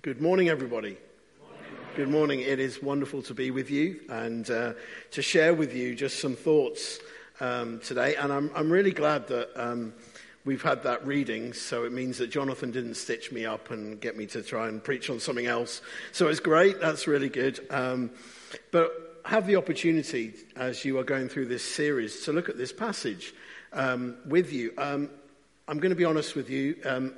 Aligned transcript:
Good 0.00 0.20
morning, 0.20 0.48
everybody. 0.48 0.96
Good 1.96 2.08
morning. 2.08 2.38
It 2.38 2.60
is 2.60 2.80
wonderful 2.80 3.20
to 3.22 3.34
be 3.34 3.50
with 3.50 3.68
you 3.68 3.98
and 4.08 4.48
uh, 4.48 4.74
to 5.10 5.22
share 5.22 5.54
with 5.54 5.74
you 5.74 5.96
just 5.96 6.20
some 6.20 6.36
thoughts 6.36 7.00
um, 7.40 7.80
today. 7.80 8.14
And 8.14 8.32
I'm, 8.32 8.48
I'm 8.54 8.70
really 8.70 8.92
glad 8.92 9.26
that 9.26 9.50
um, 9.60 9.92
we've 10.44 10.62
had 10.62 10.84
that 10.84 11.04
reading, 11.04 11.52
so 11.52 11.82
it 11.82 11.90
means 11.90 12.18
that 12.18 12.30
Jonathan 12.30 12.70
didn't 12.70 12.94
stitch 12.94 13.32
me 13.32 13.44
up 13.44 13.72
and 13.72 14.00
get 14.00 14.16
me 14.16 14.26
to 14.26 14.40
try 14.40 14.68
and 14.68 14.84
preach 14.84 15.10
on 15.10 15.18
something 15.18 15.46
else. 15.46 15.82
So 16.12 16.28
it's 16.28 16.38
great. 16.38 16.80
That's 16.80 17.08
really 17.08 17.28
good. 17.28 17.66
Um, 17.68 18.10
but 18.70 19.20
have 19.24 19.48
the 19.48 19.56
opportunity, 19.56 20.34
as 20.54 20.84
you 20.84 20.96
are 20.98 21.04
going 21.04 21.28
through 21.28 21.46
this 21.46 21.64
series, 21.64 22.24
to 22.26 22.32
look 22.32 22.48
at 22.48 22.56
this 22.56 22.72
passage 22.72 23.34
um, 23.72 24.14
with 24.26 24.52
you. 24.52 24.74
Um, 24.78 25.10
I'm 25.66 25.80
going 25.80 25.90
to 25.90 25.96
be 25.96 26.04
honest 26.04 26.36
with 26.36 26.50
you. 26.50 26.76
Um, 26.84 27.14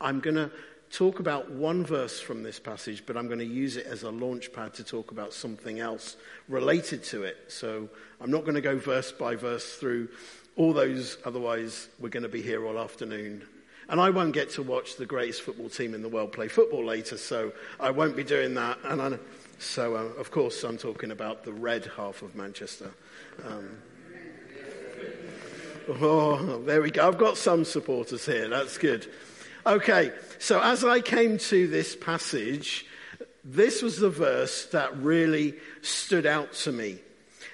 I'm 0.00 0.18
going 0.18 0.36
to 0.36 0.50
talk 0.94 1.18
about 1.18 1.50
one 1.50 1.84
verse 1.84 2.20
from 2.20 2.44
this 2.44 2.60
passage, 2.60 3.04
but 3.04 3.16
I'm 3.16 3.26
going 3.26 3.40
to 3.40 3.44
use 3.44 3.76
it 3.76 3.86
as 3.86 4.04
a 4.04 4.10
launch 4.10 4.52
pad 4.52 4.74
to 4.74 4.84
talk 4.84 5.10
about 5.10 5.32
something 5.32 5.80
else 5.80 6.16
related 6.48 7.02
to 7.04 7.24
it. 7.24 7.36
So 7.48 7.88
I'm 8.20 8.30
not 8.30 8.42
going 8.42 8.54
to 8.54 8.60
go 8.60 8.78
verse 8.78 9.10
by 9.10 9.34
verse 9.34 9.74
through 9.74 10.08
all 10.56 10.72
those, 10.72 11.18
otherwise, 11.24 11.88
we're 11.98 12.10
going 12.10 12.22
to 12.22 12.28
be 12.28 12.42
here 12.42 12.64
all 12.64 12.78
afternoon. 12.78 13.44
And 13.88 14.00
I 14.00 14.10
won't 14.10 14.32
get 14.32 14.50
to 14.50 14.62
watch 14.62 14.94
the 14.94 15.04
greatest 15.04 15.42
football 15.42 15.68
team 15.68 15.94
in 15.94 16.02
the 16.02 16.08
world 16.08 16.32
play 16.32 16.46
football 16.46 16.84
later, 16.84 17.18
so 17.18 17.52
I 17.80 17.90
won't 17.90 18.16
be 18.16 18.24
doing 18.24 18.54
that. 18.54 18.78
And 18.84 19.02
I, 19.02 19.18
so, 19.58 19.96
uh, 19.96 20.20
of 20.20 20.30
course, 20.30 20.62
I'm 20.62 20.78
talking 20.78 21.10
about 21.10 21.44
the 21.44 21.52
red 21.52 21.90
half 21.96 22.22
of 22.22 22.36
Manchester. 22.36 22.92
Um, 23.44 23.78
oh, 25.88 26.62
there 26.64 26.80
we 26.80 26.92
go. 26.92 27.08
I've 27.08 27.18
got 27.18 27.36
some 27.36 27.64
supporters 27.64 28.24
here. 28.24 28.48
That's 28.48 28.78
good. 28.78 29.10
Okay, 29.66 30.12
so 30.38 30.60
as 30.60 30.84
I 30.84 31.00
came 31.00 31.38
to 31.38 31.66
this 31.66 31.96
passage, 31.96 32.86
this 33.44 33.82
was 33.82 33.98
the 33.98 34.10
verse 34.10 34.66
that 34.66 34.96
really 34.96 35.54
stood 35.82 36.26
out 36.26 36.52
to 36.54 36.72
me. 36.72 36.98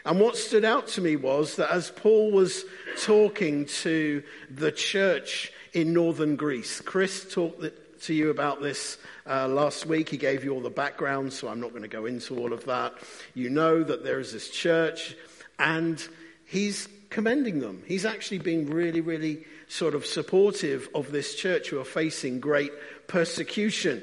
And 0.05 0.20
what 0.20 0.36
stood 0.36 0.64
out 0.64 0.89
to 0.89 1.01
me 1.01 1.17
was 1.17 1.56
that 1.56 1.70
as 1.70 1.91
Paul 1.91 2.31
was 2.31 2.64
talking 3.03 3.67
to 3.67 4.23
the 4.51 4.73
church 4.73 5.53
in 5.73 5.92
northern 5.92 6.36
Greece, 6.36 6.81
Chris 6.81 7.27
talked 7.31 7.64
to 8.03 8.14
you 8.14 8.31
about 8.31 8.62
this 8.62 8.98
uh, 9.27 9.47
last 9.47 9.84
week. 9.86 10.08
He 10.08 10.17
gave 10.17 10.42
you 10.42 10.55
all 10.55 10.61
the 10.61 10.70
background, 10.70 11.33
so 11.33 11.48
I'm 11.48 11.61
not 11.61 11.70
going 11.70 11.83
to 11.83 11.89
go 11.89 12.06
into 12.06 12.39
all 12.39 12.53
of 12.53 12.64
that. 12.64 12.95
You 13.34 13.51
know 13.51 13.83
that 13.83 14.03
there 14.03 14.20
is 14.20 14.33
this 14.33 14.48
church, 14.48 15.17
and 15.58 16.03
he's 16.47 16.89
commending 17.11 17.61
them. 17.61 17.83
He's 17.86 18.06
actually 18.06 18.39
being 18.39 18.70
really, 18.70 19.01
really 19.01 19.45
sort 19.71 19.95
of 19.95 20.05
supportive 20.05 20.89
of 20.97 21.13
this 21.13 21.37
church 21.37 21.69
who 21.69 21.79
are 21.79 21.85
facing 21.85 22.41
great 22.41 22.73
persecution. 23.07 24.03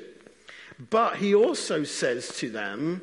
But 0.89 1.17
he 1.17 1.35
also 1.35 1.83
says 1.83 2.29
to 2.37 2.49
them 2.49 3.01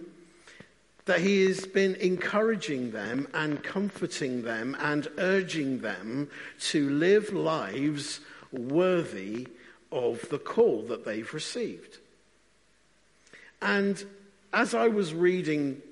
that 1.05 1.21
he 1.21 1.45
has 1.45 1.67
been 1.67 1.95
encouraging 1.97 2.93
them 2.93 3.29
and 3.35 3.63
comforting 3.63 4.43
them 4.43 4.75
and 4.81 5.07
urging 5.19 5.81
them 5.81 6.31
to 6.59 6.89
live 6.89 7.35
lives 7.35 8.21
worthy 8.51 9.47
of 9.93 10.27
the 10.31 10.39
call 10.39 10.85
that 10.85 11.05
they've 11.05 11.35
received. 11.35 11.99
And 13.61 14.03
as 14.55 14.75
I 14.75 14.89
was 14.89 15.13
reading 15.13 15.83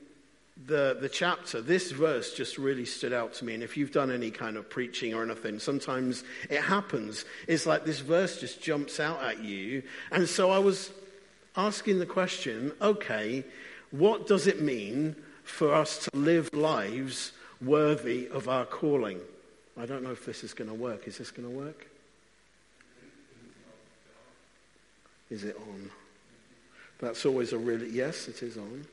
the, 0.67 0.97
the 1.01 1.09
chapter, 1.09 1.61
this 1.61 1.91
verse 1.91 2.35
just 2.35 2.59
really 2.59 2.85
stood 2.85 3.13
out 3.13 3.35
to 3.35 3.45
me. 3.45 3.55
And 3.55 3.63
if 3.63 3.77
you've 3.77 3.93
done 3.93 4.11
any 4.11 4.31
kind 4.31 4.57
of 4.57 4.69
preaching 4.69 5.15
or 5.15 5.23
anything, 5.23 5.59
sometimes 5.59 6.25
it 6.51 6.61
happens. 6.61 7.25
It's 7.49 7.67
like 7.67 7.85
this 7.85 8.01
verse 8.01 8.41
just 8.41 8.63
jumps 8.63 9.01
out 9.01 9.23
at 9.23 9.43
you. 9.43 9.83
And 10.11 10.29
so 10.29 10.51
I 10.51 10.59
was 10.59 10.91
asking 11.57 11.99
the 11.99 12.07
question 12.07 12.73
okay, 12.81 13.45
what 13.91 14.27
does 14.27 14.47
it 14.47 14.61
mean 14.61 15.17
for 15.45 15.75
us 15.75 15.99
to 16.05 16.11
live 16.17 16.49
lives 16.53 17.33
worthy 17.61 18.29
of 18.29 18.49
our 18.49 18.65
calling? 18.65 19.21
I 19.79 19.87
don't 19.87 20.03
know 20.03 20.13
if 20.13 20.25
this 20.27 20.45
is 20.45 20.55
going 20.55 20.69
to 20.69 20.75
work. 20.75 21.09
Is 21.09 21.19
this 21.19 21.31
going 21.31 21.49
to 21.49 21.55
work? 21.55 21.87
Is 25.31 25.45
it 25.45 25.57
on? 25.57 25.91
That's 26.99 27.25
always 27.25 27.53
a 27.53 27.59
really, 27.59 27.89
yes, 27.89 28.29
it 28.29 28.43
is 28.43 28.59
on. 28.59 28.87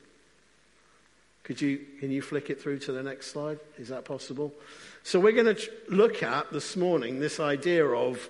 Could 1.42 1.60
you, 1.60 1.80
can 1.98 2.10
you 2.10 2.22
flick 2.22 2.50
it 2.50 2.60
through 2.60 2.80
to 2.80 2.92
the 2.92 3.02
next 3.02 3.28
slide? 3.28 3.58
Is 3.78 3.88
that 3.88 4.04
possible? 4.04 4.52
So 5.02 5.18
we're 5.18 5.32
going 5.32 5.54
to 5.54 5.70
look 5.88 6.22
at 6.22 6.52
this 6.52 6.76
morning 6.76 7.18
this 7.18 7.40
idea 7.40 7.86
of 7.86 8.28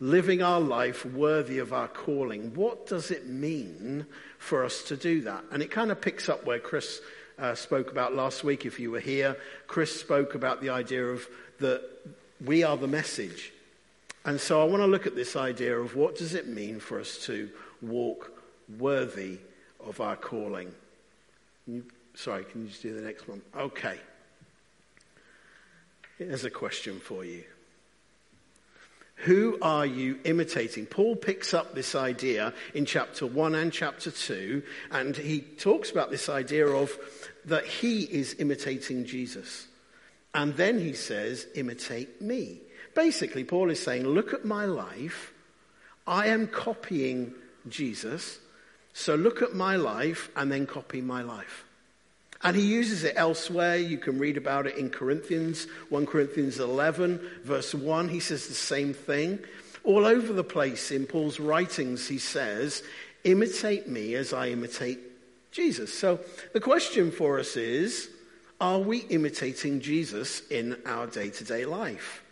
living 0.00 0.42
our 0.42 0.60
life 0.60 1.06
worthy 1.06 1.58
of 1.58 1.72
our 1.72 1.88
calling. 1.88 2.54
What 2.54 2.86
does 2.86 3.10
it 3.10 3.26
mean 3.26 4.06
for 4.38 4.64
us 4.64 4.82
to 4.84 4.96
do 4.96 5.22
that? 5.22 5.44
And 5.50 5.62
it 5.62 5.70
kind 5.70 5.90
of 5.90 6.00
picks 6.00 6.28
up 6.28 6.44
where 6.44 6.58
Chris 6.58 7.00
uh, 7.38 7.54
spoke 7.54 7.90
about 7.90 8.14
last 8.14 8.44
week. 8.44 8.66
If 8.66 8.78
you 8.78 8.90
were 8.90 9.00
here, 9.00 9.36
Chris 9.66 9.98
spoke 9.98 10.34
about 10.34 10.60
the 10.60 10.70
idea 10.70 11.06
of 11.06 11.26
that 11.60 11.82
we 12.44 12.62
are 12.62 12.76
the 12.76 12.86
message. 12.86 13.52
And 14.24 14.40
so 14.40 14.60
I 14.60 14.64
want 14.64 14.82
to 14.82 14.86
look 14.86 15.06
at 15.06 15.14
this 15.14 15.36
idea 15.36 15.78
of 15.78 15.96
what 15.96 16.16
does 16.16 16.34
it 16.34 16.48
mean 16.48 16.80
for 16.80 16.98
us 17.00 17.18
to 17.26 17.50
walk 17.82 18.32
worthy 18.78 19.38
of 19.84 20.00
our 20.00 20.16
calling. 20.16 20.72
You 21.66 21.84
Sorry, 22.14 22.44
can 22.44 22.62
you 22.62 22.68
just 22.68 22.82
do 22.82 22.94
the 22.94 23.02
next 23.02 23.28
one? 23.28 23.42
Okay. 23.56 23.98
Here's 26.18 26.44
a 26.44 26.50
question 26.50 27.00
for 27.00 27.24
you. 27.24 27.44
Who 29.16 29.58
are 29.62 29.86
you 29.86 30.18
imitating? 30.24 30.86
Paul 30.86 31.16
picks 31.16 31.54
up 31.54 31.74
this 31.74 31.94
idea 31.94 32.52
in 32.74 32.84
chapter 32.84 33.26
1 33.26 33.54
and 33.54 33.72
chapter 33.72 34.10
2, 34.10 34.62
and 34.90 35.16
he 35.16 35.40
talks 35.40 35.90
about 35.90 36.10
this 36.10 36.28
idea 36.28 36.66
of 36.66 36.96
that 37.44 37.64
he 37.64 38.02
is 38.02 38.36
imitating 38.38 39.04
Jesus. 39.04 39.66
And 40.34 40.56
then 40.56 40.78
he 40.78 40.92
says, 40.94 41.46
imitate 41.54 42.20
me. 42.20 42.60
Basically, 42.94 43.44
Paul 43.44 43.70
is 43.70 43.80
saying, 43.80 44.06
look 44.06 44.34
at 44.34 44.44
my 44.44 44.66
life. 44.66 45.32
I 46.06 46.26
am 46.26 46.48
copying 46.48 47.34
Jesus. 47.68 48.38
So 48.92 49.14
look 49.14 49.42
at 49.42 49.54
my 49.54 49.76
life 49.76 50.28
and 50.36 50.50
then 50.50 50.66
copy 50.66 51.00
my 51.00 51.22
life. 51.22 51.64
And 52.44 52.54
he 52.54 52.62
uses 52.62 53.04
it 53.04 53.14
elsewhere. 53.16 53.76
You 53.76 53.96
can 53.96 54.18
read 54.18 54.36
about 54.36 54.66
it 54.66 54.76
in 54.76 54.90
Corinthians, 54.90 55.66
1 55.88 56.04
Corinthians 56.04 56.60
11, 56.60 57.18
verse 57.42 57.74
1. 57.74 58.10
He 58.10 58.20
says 58.20 58.46
the 58.46 58.54
same 58.54 58.92
thing. 58.92 59.38
All 59.82 60.04
over 60.04 60.32
the 60.32 60.44
place 60.44 60.90
in 60.90 61.06
Paul's 61.06 61.40
writings, 61.40 62.06
he 62.06 62.18
says, 62.18 62.82
imitate 63.24 63.88
me 63.88 64.14
as 64.14 64.34
I 64.34 64.48
imitate 64.48 65.00
Jesus. 65.52 65.92
So 65.92 66.20
the 66.52 66.60
question 66.60 67.10
for 67.10 67.38
us 67.38 67.56
is, 67.56 68.10
are 68.60 68.78
we 68.78 68.98
imitating 68.98 69.80
Jesus 69.80 70.46
in 70.48 70.76
our 70.84 71.06
day 71.06 71.30
to 71.30 71.44
day 71.44 71.64
life? 71.64 72.22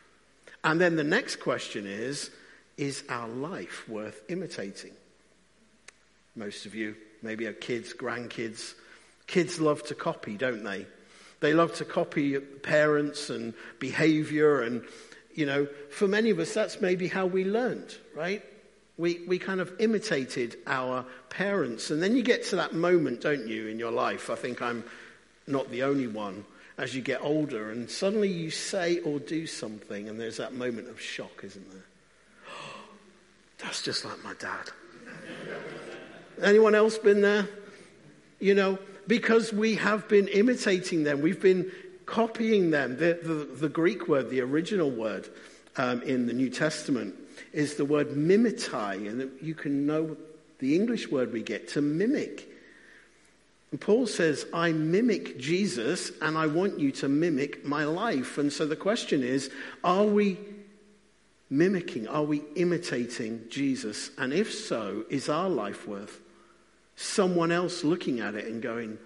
And 0.62 0.81
then 0.81 0.97
the 0.97 1.05
next 1.05 1.37
question 1.37 1.87
is, 1.87 2.31
is 2.77 3.03
our 3.09 3.29
life 3.29 3.89
worth 3.89 4.23
imitating? 4.29 4.93
Most 6.37 6.67
of 6.67 6.75
you 6.75 6.97
maybe 7.23 7.44
have 7.47 7.61
kids, 7.61 7.93
grandkids, 7.93 8.75
Kids 9.32 9.59
love 9.59 9.82
to 9.84 9.94
copy, 9.94 10.37
don't 10.37 10.62
they? 10.62 10.84
They 11.41 11.54
love 11.54 11.72
to 11.76 11.87
copy 11.87 12.38
parents 12.38 13.31
and 13.31 13.54
behavior. 13.78 14.60
And, 14.60 14.84
you 15.34 15.47
know, 15.47 15.66
for 15.88 16.06
many 16.06 16.28
of 16.28 16.38
us, 16.38 16.53
that's 16.53 16.82
maybe 16.82 17.09
how 17.09 17.25
we 17.25 17.47
learned, 17.47 17.97
right? 18.15 18.44
We, 18.98 19.22
we 19.26 19.38
kind 19.38 19.62
of 19.62 19.72
imitated 19.81 20.59
our 20.66 21.06
parents. 21.31 21.91
And 21.91 22.03
then 22.03 22.15
you 22.15 22.22
get 22.22 22.44
to 22.48 22.56
that 22.56 22.75
moment, 22.75 23.22
don't 23.22 23.48
you, 23.48 23.69
in 23.69 23.78
your 23.78 23.91
life? 23.91 24.28
I 24.28 24.34
think 24.34 24.60
I'm 24.60 24.84
not 25.47 25.70
the 25.70 25.84
only 25.84 26.09
one. 26.09 26.44
As 26.76 26.94
you 26.94 27.00
get 27.00 27.22
older, 27.22 27.70
and 27.70 27.88
suddenly 27.88 28.28
you 28.28 28.50
say 28.50 28.99
or 28.99 29.19
do 29.19 29.47
something, 29.47 30.10
and 30.10 30.20
there's 30.20 30.37
that 30.37 30.53
moment 30.53 30.91
of 30.91 31.00
shock, 31.00 31.43
isn't 31.43 31.70
there? 31.72 31.84
that's 33.64 33.81
just 33.81 34.04
like 34.04 34.22
my 34.22 34.34
dad. 34.34 34.69
Anyone 36.43 36.75
else 36.75 36.99
been 36.99 37.22
there? 37.22 37.49
You 38.38 38.55
know, 38.55 38.78
because 39.06 39.52
we 39.52 39.76
have 39.76 40.08
been 40.08 40.28
imitating 40.28 41.04
them. 41.04 41.20
We've 41.20 41.40
been 41.40 41.70
copying 42.06 42.70
them. 42.70 42.96
The, 42.96 43.19
the, 43.22 43.34
the 43.34 43.69
Greek 43.69 44.08
word, 44.08 44.31
the 44.31 44.40
original 44.40 44.90
word 44.90 45.28
um, 45.76 46.02
in 46.02 46.26
the 46.26 46.32
New 46.32 46.50
Testament, 46.50 47.14
is 47.52 47.75
the 47.75 47.84
word 47.84 48.10
mimetai. 48.10 49.08
And 49.08 49.31
you 49.40 49.54
can 49.54 49.87
know 49.87 50.16
the 50.58 50.75
English 50.75 51.10
word 51.10 51.32
we 51.32 51.43
get 51.43 51.69
to 51.69 51.82
mimic. 51.82 52.49
And 53.70 53.81
Paul 53.81 54.06
says, 54.06 54.46
I 54.52 54.72
mimic 54.72 55.38
Jesus 55.38 56.12
and 56.20 56.37
I 56.37 56.46
want 56.46 56.78
you 56.78 56.93
to 56.93 57.08
mimic 57.08 57.64
my 57.64 57.84
life. 57.84 58.37
And 58.37 58.52
so 58.52 58.66
the 58.66 58.76
question 58.76 59.22
is, 59.22 59.50
are 59.82 60.04
we 60.04 60.38
mimicking? 61.49 62.06
Are 62.06 62.22
we 62.22 62.43
imitating 62.54 63.46
Jesus? 63.49 64.10
And 64.19 64.32
if 64.32 64.52
so, 64.52 65.04
is 65.08 65.28
our 65.28 65.49
life 65.49 65.88
worth 65.88 66.20
someone 66.97 67.53
else 67.53 67.85
looking 67.85 68.21
at 68.21 68.35
it 68.35 68.47
and 68.47 68.62
going, 68.62 68.99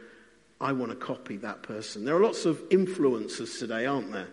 I 0.61 0.73
want 0.73 0.91
to 0.91 0.97
copy 0.97 1.37
that 1.39 1.63
person. 1.63 2.05
There 2.05 2.17
are 2.17 2.23
lots 2.23 2.47
of 2.47 2.57
influencers 2.71 3.59
today, 3.59 3.87
aren't 3.87 4.13
there? 4.13 4.29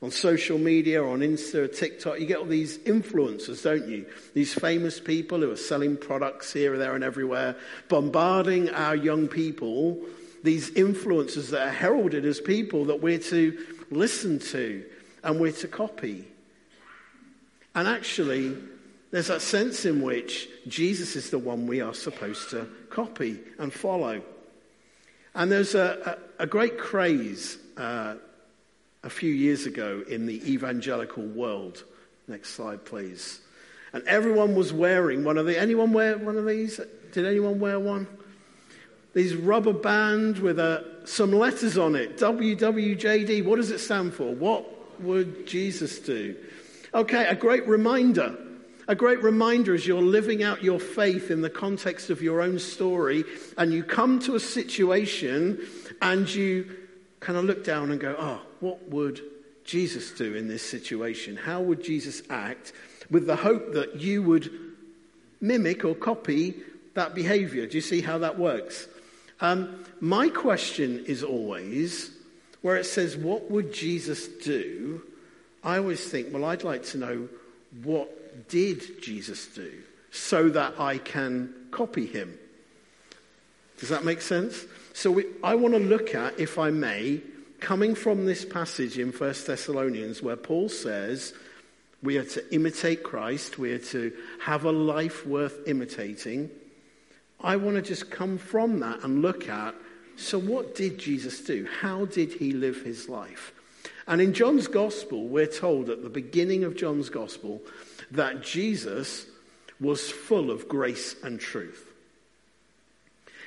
On 0.00 0.10
social 0.10 0.58
media, 0.58 1.04
on 1.04 1.20
Insta, 1.20 1.74
TikTok, 1.76 2.20
you 2.20 2.26
get 2.26 2.38
all 2.38 2.44
these 2.44 2.78
influencers, 2.78 3.62
don't 3.64 3.88
you? 3.88 4.06
These 4.32 4.54
famous 4.54 5.00
people 5.00 5.40
who 5.40 5.50
are 5.50 5.56
selling 5.56 5.96
products 5.96 6.52
here, 6.52 6.78
there, 6.78 6.94
and 6.94 7.02
everywhere, 7.02 7.56
bombarding 7.88 8.70
our 8.70 8.94
young 8.94 9.26
people. 9.26 9.98
These 10.44 10.70
influencers 10.72 11.50
that 11.50 11.66
are 11.66 11.72
heralded 11.72 12.24
as 12.24 12.40
people 12.40 12.86
that 12.86 13.02
we're 13.02 13.18
to 13.18 13.58
listen 13.90 14.38
to 14.38 14.84
and 15.24 15.40
we're 15.40 15.52
to 15.52 15.68
copy. 15.68 16.24
And 17.74 17.88
actually, 17.88 18.56
there's 19.10 19.28
that 19.28 19.42
sense 19.42 19.84
in 19.84 20.02
which 20.02 20.48
Jesus 20.66 21.16
is 21.16 21.30
the 21.30 21.38
one 21.38 21.66
we 21.66 21.80
are 21.80 21.94
supposed 21.94 22.50
to 22.50 22.66
copy 22.90 23.38
and 23.58 23.72
follow. 23.72 24.22
And 25.34 25.50
there's 25.50 25.74
a, 25.74 26.18
a, 26.38 26.42
a 26.44 26.46
great 26.46 26.78
craze 26.78 27.58
uh, 27.76 28.16
a 29.02 29.10
few 29.10 29.32
years 29.32 29.66
ago 29.66 30.02
in 30.08 30.26
the 30.26 30.52
evangelical 30.52 31.22
world. 31.22 31.84
Next 32.26 32.50
slide, 32.50 32.84
please. 32.84 33.40
And 33.92 34.06
everyone 34.06 34.54
was 34.54 34.72
wearing 34.72 35.24
one 35.24 35.38
of 35.38 35.46
the. 35.46 35.58
Anyone 35.58 35.92
wear 35.92 36.18
one 36.18 36.36
of 36.36 36.44
these? 36.44 36.78
Did 37.12 37.24
anyone 37.24 37.58
wear 37.58 37.80
one? 37.80 38.06
These 39.14 39.34
rubber 39.34 39.72
band 39.72 40.38
with 40.38 40.58
a, 40.58 40.62
uh, 41.02 41.06
some 41.06 41.32
letters 41.32 41.78
on 41.78 41.96
it. 41.96 42.18
WWJD. 42.18 43.44
What 43.44 43.56
does 43.56 43.70
it 43.70 43.78
stand 43.78 44.12
for? 44.12 44.34
What 44.34 45.00
would 45.00 45.46
Jesus 45.46 45.98
do? 45.98 46.36
Okay, 46.92 47.26
a 47.26 47.34
great 47.34 47.66
reminder. 47.66 48.36
A 48.88 48.94
great 48.94 49.22
reminder 49.22 49.74
as 49.74 49.86
you're 49.86 50.00
living 50.00 50.42
out 50.42 50.64
your 50.64 50.80
faith 50.80 51.30
in 51.30 51.42
the 51.42 51.50
context 51.50 52.08
of 52.08 52.22
your 52.22 52.40
own 52.40 52.58
story, 52.58 53.24
and 53.58 53.70
you 53.70 53.84
come 53.84 54.18
to 54.20 54.34
a 54.34 54.40
situation 54.40 55.60
and 56.00 56.26
you 56.26 56.74
kind 57.20 57.38
of 57.38 57.44
look 57.44 57.64
down 57.64 57.90
and 57.90 58.00
go, 58.00 58.16
oh, 58.18 58.40
what 58.60 58.88
would 58.88 59.20
Jesus 59.64 60.12
do 60.12 60.34
in 60.34 60.48
this 60.48 60.62
situation? 60.68 61.36
How 61.36 61.60
would 61.60 61.84
Jesus 61.84 62.22
act? 62.30 62.72
With 63.10 63.26
the 63.26 63.36
hope 63.36 63.74
that 63.74 64.00
you 64.00 64.22
would 64.22 64.50
mimic 65.38 65.84
or 65.84 65.94
copy 65.94 66.54
that 66.94 67.14
behavior. 67.14 67.66
Do 67.66 67.76
you 67.76 67.82
see 67.82 68.00
how 68.00 68.18
that 68.18 68.38
works? 68.38 68.88
Um, 69.40 69.84
my 70.00 70.30
question 70.30 71.04
is 71.04 71.22
always 71.22 72.10
where 72.62 72.76
it 72.76 72.84
says, 72.84 73.16
What 73.16 73.50
would 73.50 73.72
Jesus 73.72 74.26
do? 74.28 75.02
I 75.62 75.76
always 75.76 76.10
think, 76.10 76.32
Well, 76.32 76.46
I'd 76.46 76.64
like 76.64 76.84
to 76.86 76.98
know 76.98 77.28
what 77.82 78.17
did 78.48 79.02
Jesus 79.02 79.46
do 79.48 79.72
so 80.10 80.48
that 80.50 80.78
I 80.80 80.98
can 80.98 81.54
copy 81.70 82.06
him. 82.06 82.38
Does 83.78 83.90
that 83.90 84.04
make 84.04 84.20
sense? 84.20 84.64
So 84.92 85.10
we, 85.10 85.26
I 85.42 85.54
want 85.54 85.74
to 85.74 85.80
look 85.80 86.14
at, 86.14 86.38
if 86.38 86.58
I 86.58 86.70
may, 86.70 87.20
coming 87.60 87.94
from 87.94 88.26
this 88.26 88.44
passage 88.44 88.98
in 88.98 89.12
1 89.12 89.34
Thessalonians 89.46 90.22
where 90.22 90.36
Paul 90.36 90.68
says 90.68 91.34
we 92.02 92.16
are 92.16 92.24
to 92.24 92.54
imitate 92.54 93.02
Christ, 93.02 93.58
we 93.58 93.72
are 93.72 93.78
to 93.78 94.12
have 94.40 94.64
a 94.64 94.72
life 94.72 95.26
worth 95.26 95.66
imitating. 95.66 96.50
I 97.40 97.56
want 97.56 97.76
to 97.76 97.82
just 97.82 98.10
come 98.10 98.38
from 98.38 98.80
that 98.80 99.04
and 99.04 99.22
look 99.22 99.48
at 99.48 99.74
so, 100.18 100.36
what 100.36 100.74
did 100.74 100.98
Jesus 100.98 101.40
do? 101.40 101.68
How 101.80 102.04
did 102.04 102.32
he 102.32 102.50
live 102.50 102.82
his 102.82 103.08
life? 103.08 103.52
And 104.08 104.20
in 104.20 104.34
John's 104.34 104.66
Gospel, 104.66 105.28
we're 105.28 105.46
told 105.46 105.90
at 105.90 106.02
the 106.02 106.10
beginning 106.10 106.64
of 106.64 106.76
John's 106.76 107.08
Gospel 107.08 107.62
that 108.10 108.42
Jesus 108.42 109.26
was 109.80 110.10
full 110.10 110.50
of 110.50 110.68
grace 110.68 111.14
and 111.22 111.38
truth. 111.38 111.84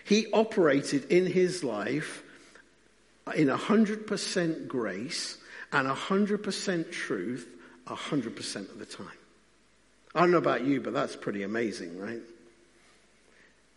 He 0.03 0.31
operated 0.31 1.11
in 1.11 1.25
his 1.25 1.63
life 1.63 2.23
in 3.35 3.47
100% 3.47 4.67
grace 4.67 5.37
and 5.71 5.87
100% 5.87 6.91
truth 6.91 7.47
100% 7.87 8.55
of 8.71 8.79
the 8.79 8.85
time. 8.85 9.07
I 10.13 10.21
don't 10.21 10.31
know 10.31 10.37
about 10.37 10.63
you, 10.63 10.81
but 10.81 10.93
that's 10.93 11.15
pretty 11.15 11.43
amazing, 11.43 11.97
right? 11.97 12.21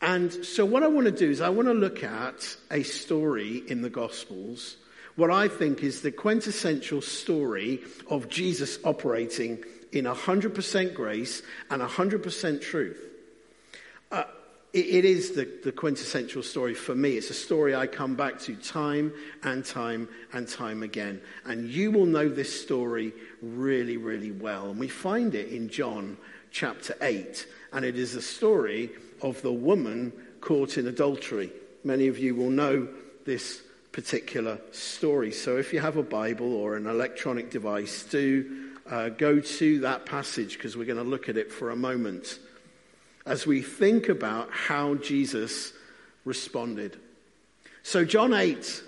And 0.01 0.33
so, 0.33 0.65
what 0.65 0.83
I 0.83 0.89
want 0.89 1.07
to 1.07 1.13
do 1.13 1.31
is, 1.31 1.41
I 1.41 1.49
want 1.49 1.69
to 1.69 1.75
look 1.75 2.03
at 2.03 2.57
a 2.71 2.83
story 2.83 3.63
in 3.69 3.83
the 3.83 3.91
Gospels, 3.91 4.77
what 5.17 5.31
I 5.31 5.49
think 5.49 5.83
is 5.83 6.03
the 6.03 6.11
quintessential 6.11 7.01
story 7.01 7.81
of 8.11 8.29
Jesus 8.29 8.79
operating 8.85 9.65
in 9.95 10.05
100% 10.05 10.95
grace 10.95 11.43
and 11.71 11.83
100% 11.83 12.61
truth. 12.61 13.09
Uh, 14.11 14.25
it 14.73 15.05
is 15.05 15.33
the, 15.33 15.49
the, 15.63 15.71
quintessential 15.71 16.43
story 16.43 16.75
for 16.75 16.97
me. 16.97 17.13
It's 17.13 17.31
a 17.31 17.35
story 17.35 17.77
I 17.77 17.87
come 17.87 18.17
back 18.17 18.41
to 18.41 18.57
time 18.57 19.13
and 19.45 19.65
time 19.65 20.09
and 20.33 20.49
time 20.49 20.83
again. 20.83 21.21
And 21.45 21.69
you 21.69 21.93
will 21.93 22.07
know 22.07 22.29
this 22.29 22.61
story 22.61 23.13
really, 23.41 23.97
really 23.97 24.33
well. 24.33 24.71
And 24.71 24.81
we 24.81 24.89
find 24.89 25.37
it 25.37 25.51
in 25.51 25.69
John 25.69 26.17
chapter 26.51 26.97
8. 27.01 27.47
And 27.73 27.85
it 27.85 27.97
is 27.97 28.17
a 28.17 28.23
story 28.23 28.91
of 29.23 29.41
the 29.43 29.53
woman 29.53 30.13
caught 30.41 30.77
in 30.77 30.89
adultery. 30.89 31.53
Many 31.85 32.09
of 32.09 32.19
you 32.19 32.35
will 32.35 32.51
know 32.51 32.89
this 33.25 33.63
particular 33.93 34.59
story. 34.73 35.31
So 35.31 35.57
if 35.57 35.73
you 35.73 35.79
have 35.79 35.97
a 35.97 36.03
Bible 36.03 36.53
or 36.53 36.77
an 36.77 36.89
electronic 36.89 37.49
device, 37.51 38.03
do 38.03 38.64
uh, 38.91 39.09
go 39.09 39.41
to 39.41 39.81
that 39.81 40.07
passage 40.07 40.55
because 40.57 40.77
we're 40.77 40.85
going 40.85 41.03
to 41.03 41.05
look 41.05 41.29
at 41.29 41.37
it 41.37 41.53
for 41.53 41.71
a 41.71 41.77
moment 41.77 42.39
as 43.27 43.47
we 43.47 43.63
think 43.63 44.09
about 44.09 44.51
how 44.51 44.95
Jesus 44.97 45.73
responded. 46.25 46.99
So, 47.83 48.05
John 48.05 48.33
8, 48.33 48.83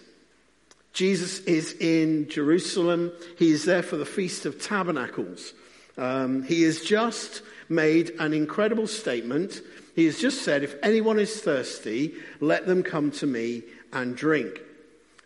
Jesus 0.93 1.41
is 1.41 1.75
in 1.75 2.29
Jerusalem. 2.29 3.13
He 3.39 3.51
is 3.51 3.65
there 3.65 3.83
for 3.83 3.97
the 3.97 4.07
Feast 4.07 4.47
of 4.47 4.61
Tabernacles. 4.61 5.53
Um, 5.99 6.43
he 6.43 6.63
has 6.63 6.81
just 6.81 7.43
made 7.69 8.11
an 8.19 8.33
incredible 8.33 8.87
statement. 8.87 9.61
He 9.95 10.05
has 10.07 10.19
just 10.19 10.43
said, 10.43 10.63
If 10.63 10.77
anyone 10.83 11.19
is 11.19 11.41
thirsty, 11.41 12.15
let 12.41 12.67
them 12.67 12.83
come 12.83 13.11
to 13.13 13.27
me 13.27 13.63
and 13.93 14.17
drink. 14.17 14.61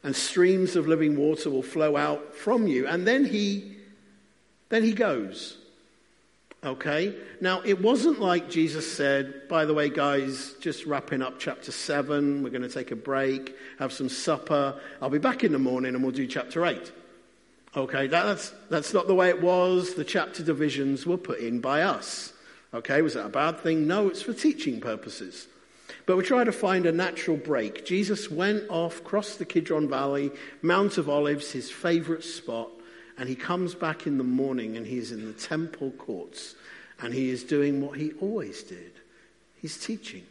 And 0.03 0.17
streams 0.17 0.77
of 0.77 0.87
living 0.87 1.17
water 1.17 1.51
will 1.51 1.63
flow 1.63 1.97
out 1.97 2.35
from 2.35 2.67
you. 2.67 2.87
And 2.87 3.07
then 3.07 3.25
he, 3.25 3.77
then 4.71 4.83
he 4.83 4.93
goes. 4.93 5.59
Okay? 6.65 7.15
Now, 7.41 7.63
it 7.63 7.81
wasn't 7.81 8.21
like 8.21 8.51
Jesus 8.51 8.91
said, 8.91 9.49
by 9.49 9.65
the 9.65 9.75
way, 9.75 9.89
guys, 9.89 10.55
just 10.61 10.85
wrapping 10.85 11.23
up 11.23 11.39
chapter 11.39 11.73
7, 11.73 12.43
we're 12.43 12.51
going 12.51 12.63
to 12.63 12.69
take 12.69 12.91
a 12.91 12.97
break, 12.97 13.57
have 13.79 13.93
some 13.93 14.09
supper, 14.09 14.79
I'll 15.01 15.11
be 15.11 15.19
back 15.19 15.45
in 15.45 15.53
the 15.53 15.59
morning 15.59 15.95
and 15.95 16.03
we'll 16.03 16.13
do 16.13 16.27
chapter 16.27 16.67
8. 16.67 16.93
Okay, 17.77 18.09
that's, 18.09 18.53
that's 18.69 18.93
not 18.93 19.07
the 19.07 19.15
way 19.15 19.29
it 19.29 19.41
was. 19.41 19.95
The 19.95 20.05
chapter 20.05 20.43
divisions 20.43 21.07
were 21.07 21.17
put 21.17 21.39
in 21.39 21.61
by 21.61 21.83
us. 21.83 22.33
Okay, 22.75 23.01
was 23.01 23.15
that 23.15 23.27
a 23.27 23.31
bad 23.31 23.61
thing? 23.61 23.87
No, 23.87 24.09
it's 24.09 24.23
for 24.23 24.33
teaching 24.33 24.81
purposes. 24.81 25.47
But 26.07 26.17
we 26.17 26.25
try 26.25 26.45
to 26.45 26.53
find 26.53 26.87
a 26.87 26.93
natural 26.93 27.37
break. 27.37 27.85
Jesus 27.85 28.31
went 28.31 28.69
off, 28.69 29.03
crossed 29.05 29.39
the 29.39 29.45
Kidron 29.45 29.89
Valley, 29.89 30.31
Mount 30.63 30.99
of 30.99 31.09
Olives, 31.09 31.53
his 31.53 31.71
favorite 31.71 32.25
spot, 32.25 32.69
and 33.19 33.29
he 33.29 33.35
comes 33.35 33.75
back 33.75 34.07
in 34.07 34.19
the 34.19 34.25
morning 34.25 34.77
and 34.77 34.87
he 34.87 34.99
is 34.99 35.13
in 35.13 35.27
the 35.27 35.33
temple 35.33 35.91
courts 35.93 36.55
and 37.03 37.15
he 37.15 37.31
is 37.31 37.45
doing 37.45 37.81
what 37.81 37.99
he 37.99 38.13
always 38.21 38.63
did 38.63 38.93
he's 39.61 39.79
teaching. 39.79 40.25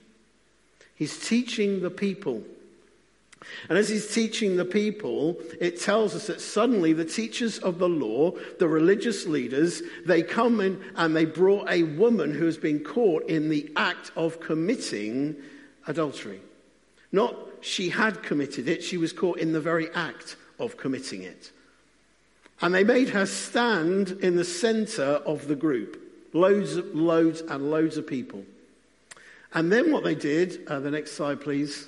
He's 0.96 1.28
teaching 1.28 1.82
the 1.82 1.90
people. 1.90 2.44
And 3.70 3.78
as 3.78 3.88
he's 3.88 4.14
teaching 4.14 4.58
the 4.58 4.66
people, 4.66 5.38
it 5.62 5.80
tells 5.80 6.14
us 6.14 6.28
that 6.28 6.42
suddenly 6.42 6.92
the 6.92 7.06
teachers 7.06 7.58
of 7.60 7.80
the 7.80 7.88
law, 7.88 8.32
the 8.60 8.68
religious 8.68 9.26
leaders, 9.26 9.82
they 10.06 10.22
come 10.24 10.60
in 10.60 10.84
and 10.98 11.16
they 11.16 11.24
brought 11.24 11.70
a 11.70 11.84
woman 11.84 12.34
who 12.34 12.46
has 12.46 12.58
been 12.58 12.84
caught 12.84 13.30
in 13.30 13.48
the 13.48 13.72
act 13.78 14.12
of 14.18 14.42
committing 14.42 15.38
adultery. 15.88 16.42
Not 17.14 17.36
she 17.62 17.90
had 17.90 18.22
committed 18.24 18.68
it, 18.68 18.84
she 18.84 18.98
was 18.98 19.14
caught 19.14 19.40
in 19.40 19.54
the 19.54 19.62
very 19.62 19.90
act 19.94 20.36
of 20.60 20.76
committing 20.76 21.24
it. 21.24 21.52
And 22.62 22.74
they 22.74 22.84
made 22.84 23.10
her 23.10 23.26
stand 23.26 24.12
in 24.22 24.36
the 24.36 24.44
center 24.44 25.04
of 25.04 25.48
the 25.48 25.56
group. 25.56 26.02
Loads, 26.34 26.76
loads, 26.76 27.42
and 27.42 27.72
loads 27.72 27.98
of 27.98 28.06
people. 28.06 28.44
And 29.54 29.72
then 29.72 29.92
what 29.92 30.04
they 30.04 30.16
did, 30.16 30.68
uh, 30.68 30.80
the 30.80 30.92
next 30.92 31.14
slide, 31.14 31.42
please. 31.42 31.88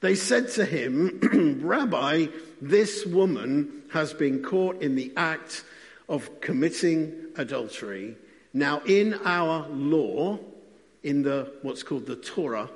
They 0.00 0.14
said 0.14 0.48
to 0.50 0.64
him, 0.64 1.60
Rabbi, 1.62 2.26
this 2.60 3.06
woman 3.06 3.82
has 3.92 4.12
been 4.12 4.42
caught 4.42 4.82
in 4.82 4.94
the 4.94 5.12
act 5.16 5.64
of 6.08 6.40
committing 6.40 7.12
adultery. 7.36 8.16
Now, 8.52 8.82
in 8.86 9.14
our 9.24 9.68
law, 9.68 10.38
in 11.02 11.22
the 11.22 11.52
what's 11.62 11.82
called 11.82 12.06
the 12.06 12.16
Torah, 12.16 12.68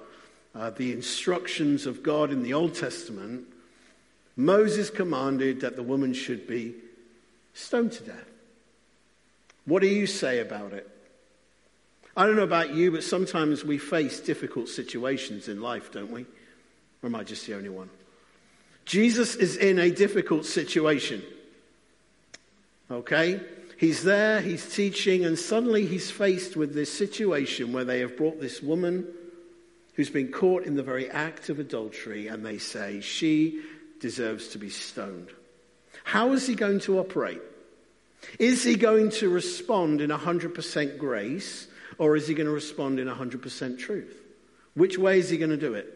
uh, 0.55 0.71
the 0.71 0.93
instructions 0.93 1.87
of 1.87 2.03
God 2.03 2.31
in 2.31 2.43
the 2.43 2.55
Old 2.55 2.75
Testament, 2.75 3.47
Moses 4.37 4.91
commanded 4.91 5.61
that 5.61 5.77
the 5.77 5.83
woman 5.83 6.15
should 6.15 6.47
be 6.47 6.75
stoned 7.55 7.93
to 7.93 8.03
death. 8.03 8.29
What 9.65 9.81
do 9.81 9.89
you 9.89 10.07
say 10.07 10.41
about 10.41 10.73
it? 10.73 10.89
I 12.17 12.27
don't 12.27 12.37
know 12.37 12.43
about 12.43 12.75
you, 12.75 12.93
but 12.93 13.03
sometimes 13.03 13.65
we 13.65 13.79
face 13.79 14.21
difficult 14.21 14.69
situations 14.69 15.49
in 15.49 15.61
life, 15.61 15.91
don't 15.91 16.13
we? 16.13 16.23
Or 17.03 17.07
am 17.07 17.15
I 17.15 17.25
just 17.25 17.47
the 17.47 17.57
only 17.57 17.71
one? 17.71 17.91
Jesus 18.85 19.35
is 19.35 19.57
in 19.57 19.79
a 19.79 19.91
difficult 19.91 20.45
situation. 20.45 21.23
Okay? 22.91 23.41
He's 23.79 24.05
there, 24.05 24.41
he's 24.41 24.73
teaching, 24.73 25.25
and 25.25 25.39
suddenly 25.39 25.87
he's 25.87 26.11
faced 26.11 26.57
with 26.57 26.75
this 26.75 26.93
situation 26.93 27.73
where 27.73 27.85
they 27.85 28.01
have 28.01 28.17
brought 28.17 28.41
this 28.41 28.63
woman 28.63 29.07
who's 29.95 30.11
been 30.11 30.31
caught 30.31 30.65
in 30.65 30.77
the 30.77 30.83
very 30.83 31.11
act 31.11 31.49
of 31.49 31.59
adultery, 31.59 32.29
and 32.29 32.45
they 32.45 32.59
say 32.59 33.01
she 33.01 33.63
deserves 34.01 34.49
to 34.49 34.59
be 34.59 34.71
stoned. 34.71 35.29
How 36.05 36.33
is 36.33 36.47
he 36.47 36.55
going 36.55 36.79
to 36.81 37.01
operate? 37.01 37.43
Is 38.39 38.63
he 38.63 38.77
going 38.77 39.11
to 39.11 39.29
respond 39.29 40.01
in 40.01 40.11
100% 40.11 40.99
grace, 40.99 41.67
or 41.99 42.17
is 42.17 42.29
he 42.29 42.35
going 42.35 42.47
to 42.47 42.53
respond 42.53 43.01
in 43.01 43.09
100% 43.09 43.79
truth? 43.79 44.23
Which 44.75 44.97
way 44.97 45.19
is 45.19 45.31
he 45.31 45.39
going 45.39 45.51
to 45.51 45.57
do 45.57 45.75
it? 45.75 45.93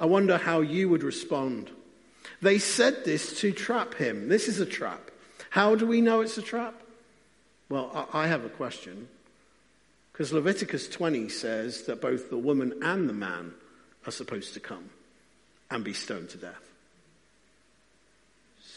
I 0.00 0.06
wonder 0.06 0.38
how 0.38 0.60
you 0.60 0.88
would 0.88 1.02
respond. 1.02 1.70
They 2.42 2.58
said 2.58 3.04
this 3.04 3.40
to 3.40 3.52
trap 3.52 3.94
him. 3.94 4.28
This 4.28 4.48
is 4.48 4.60
a 4.60 4.66
trap. 4.66 5.10
How 5.50 5.74
do 5.74 5.86
we 5.86 6.00
know 6.00 6.20
it's 6.20 6.38
a 6.38 6.42
trap? 6.42 6.74
Well, 7.68 8.08
I 8.12 8.26
have 8.26 8.44
a 8.44 8.50
question. 8.50 9.08
Because 10.12 10.32
Leviticus 10.32 10.88
20 10.88 11.28
says 11.28 11.82
that 11.82 12.00
both 12.00 12.30
the 12.30 12.38
woman 12.38 12.74
and 12.82 13.08
the 13.08 13.14
man 13.14 13.54
are 14.06 14.12
supposed 14.12 14.54
to 14.54 14.60
come 14.60 14.90
and 15.70 15.82
be 15.84 15.92
stoned 15.92 16.30
to 16.30 16.38
death. 16.38 16.72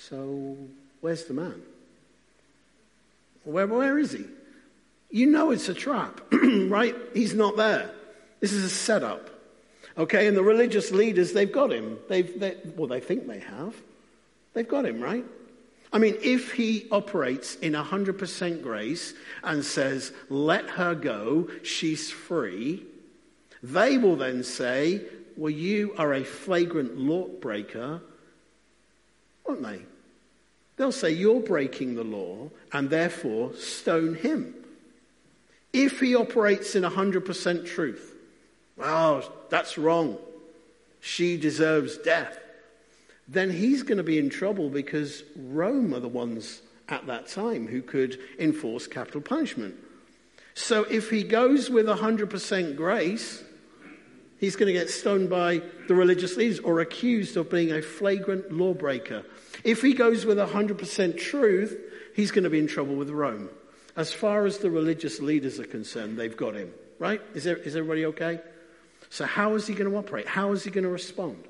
So, 0.09 0.57
where's 1.01 1.25
the 1.25 1.33
man? 1.33 1.61
Where, 3.43 3.67
where 3.67 3.97
is 3.99 4.11
he? 4.11 4.25
You 5.11 5.27
know 5.27 5.51
it's 5.51 5.69
a 5.69 5.73
trap, 5.73 6.21
right? 6.31 6.95
He's 7.13 7.33
not 7.33 7.57
there. 7.57 7.91
This 8.39 8.53
is 8.53 8.63
a 8.63 8.69
setup. 8.69 9.29
Okay, 9.97 10.27
and 10.27 10.35
the 10.35 10.43
religious 10.43 10.91
leaders, 10.91 11.33
they've 11.33 11.51
got 11.51 11.71
him. 11.71 11.97
They've, 12.07 12.39
they, 12.39 12.57
well, 12.75 12.87
they 12.87 12.99
think 12.99 13.27
they 13.27 13.39
have. 13.39 13.75
They've 14.53 14.67
got 14.67 14.85
him, 14.85 14.99
right? 14.99 15.25
I 15.91 15.97
mean, 15.97 16.15
if 16.21 16.53
he 16.53 16.87
operates 16.91 17.55
in 17.55 17.73
100% 17.73 18.63
grace 18.63 19.13
and 19.43 19.65
says, 19.65 20.11
let 20.29 20.69
her 20.71 20.95
go, 20.95 21.49
she's 21.63 22.11
free, 22.11 22.83
they 23.61 23.97
will 23.97 24.15
then 24.15 24.43
say, 24.43 25.01
well, 25.35 25.49
you 25.49 25.93
are 25.97 26.13
a 26.13 26.23
flagrant 26.23 26.97
lawbreaker, 26.97 28.01
won't 29.45 29.63
they? 29.63 29.81
They'll 30.79 30.91
say, 30.91 31.11
you're 31.11 31.41
breaking 31.41 31.93
the 31.93 32.03
law 32.03 32.49
and 32.73 32.89
therefore 32.89 33.53
stone 33.53 34.15
him. 34.15 34.55
If 35.71 35.99
he 35.99 36.15
operates 36.15 36.73
in 36.73 36.81
100% 36.81 37.67
truth, 37.67 38.15
oh, 38.79 39.31
that's 39.51 39.77
wrong. 39.77 40.17
She 40.99 41.37
deserves 41.37 41.99
death 41.99 42.39
then 43.29 43.51
he's 43.51 43.83
going 43.83 43.99
to 43.99 44.03
be 44.03 44.17
in 44.17 44.29
trouble 44.29 44.69
because 44.69 45.23
Rome 45.37 45.93
are 45.93 45.99
the 45.99 46.07
ones 46.07 46.63
at 46.89 47.05
that 47.05 47.27
time 47.27 47.67
who 47.67 47.83
could 47.83 48.19
enforce 48.39 48.87
capital 48.87 49.21
punishment. 49.21 49.75
So 50.55 50.83
if 50.85 51.11
he 51.11 51.23
goes 51.23 51.69
with 51.69 51.85
100% 51.85 52.75
grace, 52.75 53.43
he's 54.39 54.55
going 54.55 54.67
to 54.67 54.73
get 54.73 54.89
stoned 54.89 55.29
by 55.29 55.61
the 55.87 55.95
religious 55.95 56.37
leaders 56.37 56.59
or 56.59 56.79
accused 56.79 57.37
of 57.37 57.49
being 57.49 57.71
a 57.71 57.81
flagrant 57.81 58.51
lawbreaker. 58.51 59.23
If 59.63 59.81
he 59.81 59.93
goes 59.93 60.25
with 60.25 60.37
100% 60.37 61.17
truth, 61.17 61.77
he's 62.15 62.31
going 62.31 62.45
to 62.45 62.49
be 62.49 62.59
in 62.59 62.67
trouble 62.67 62.95
with 62.95 63.09
Rome. 63.09 63.49
As 63.95 64.13
far 64.13 64.45
as 64.45 64.59
the 64.59 64.69
religious 64.69 65.19
leaders 65.19 65.59
are 65.59 65.65
concerned, 65.65 66.17
they've 66.17 66.35
got 66.35 66.55
him, 66.55 66.71
right? 66.99 67.21
Is, 67.33 67.43
there, 67.43 67.57
is 67.57 67.75
everybody 67.75 68.05
okay? 68.07 68.39
So, 69.09 69.25
how 69.25 69.55
is 69.55 69.67
he 69.67 69.73
going 69.73 69.89
to 69.89 69.97
operate? 69.97 70.27
How 70.27 70.51
is 70.51 70.63
he 70.63 70.71
going 70.71 70.83
to 70.83 70.89
respond? 70.89 71.43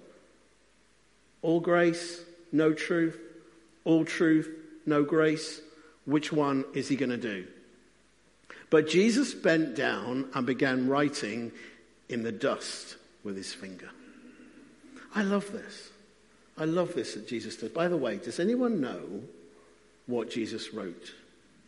All 1.42 1.60
grace, 1.60 2.22
no 2.52 2.74
truth. 2.74 3.20
All 3.86 4.06
truth, 4.06 4.50
no 4.86 5.04
grace. 5.04 5.62
Which 6.06 6.32
one 6.32 6.66
is 6.74 6.88
he 6.88 6.96
going 6.96 7.12
to 7.12 7.18
do? 7.18 7.48
But 8.70 8.88
Jesus 8.88 9.34
bent 9.34 9.76
down 9.76 10.30
and 10.34 10.46
began 10.46 10.88
writing 10.88 11.52
in 12.10 12.24
the 12.24 12.32
dust 12.32 12.98
with 13.24 13.38
his 13.38 13.54
finger. 13.54 13.90
I 15.16 15.24
love 15.24 15.52
this. 15.52 15.90
I 16.58 16.66
love 16.66 16.94
this 16.94 17.14
that 17.14 17.28
Jesus 17.28 17.56
did. 17.56 17.74
By 17.74 17.88
the 17.88 17.98
way, 17.98 18.18
does 18.18 18.40
anyone 18.40 18.82
know 18.82 19.22
what 20.08 20.30
Jesus 20.30 20.74
wrote 20.74 21.14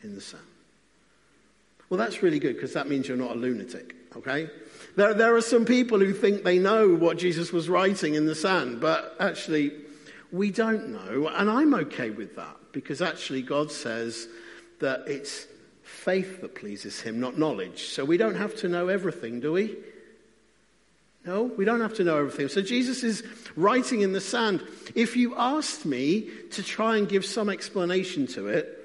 in 0.03 0.15
the 0.15 0.21
sand? 0.21 0.43
Well, 1.89 1.97
that's 1.97 2.23
really 2.23 2.39
good 2.39 2.55
because 2.55 2.73
that 2.73 2.89
means 2.89 3.07
you're 3.07 3.17
not 3.17 3.31
a 3.31 3.39
lunatic, 3.39 3.95
okay? 4.15 4.49
There, 4.95 5.13
there 5.13 5.35
are 5.35 5.41
some 5.41 5.65
people 5.65 5.99
who 5.99 6.13
think 6.13 6.43
they 6.43 6.57
know 6.57 6.93
what 6.93 7.17
Jesus 7.17 7.51
was 7.51 7.69
writing 7.69 8.15
in 8.15 8.25
the 8.25 8.35
sand, 8.35 8.79
but 8.81 9.15
actually, 9.19 9.71
we 10.31 10.51
don't 10.51 10.89
know. 10.89 11.27
And 11.27 11.49
I'm 11.49 11.73
okay 11.73 12.09
with 12.09 12.35
that 12.37 12.55
because 12.71 13.01
actually, 13.01 13.41
God 13.41 13.71
says 13.71 14.27
that 14.79 15.03
it's 15.07 15.47
faith 15.83 16.41
that 16.41 16.55
pleases 16.55 17.01
Him, 17.01 17.19
not 17.19 17.37
knowledge. 17.37 17.83
So 17.85 18.05
we 18.05 18.17
don't 18.17 18.35
have 18.35 18.55
to 18.57 18.69
know 18.69 18.87
everything, 18.87 19.39
do 19.39 19.51
we? 19.51 19.75
No, 21.25 21.43
we 21.43 21.65
don't 21.65 21.81
have 21.81 21.93
to 21.95 22.03
know 22.03 22.17
everything. 22.17 22.47
So 22.47 22.61
Jesus 22.61 23.03
is 23.03 23.23
writing 23.55 24.01
in 24.01 24.11
the 24.11 24.21
sand. 24.21 24.65
If 24.95 25.15
you 25.15 25.35
asked 25.37 25.85
me 25.85 26.29
to 26.51 26.63
try 26.63 26.97
and 26.97 27.07
give 27.07 27.25
some 27.25 27.49
explanation 27.49 28.25
to 28.27 28.47
it, 28.47 28.77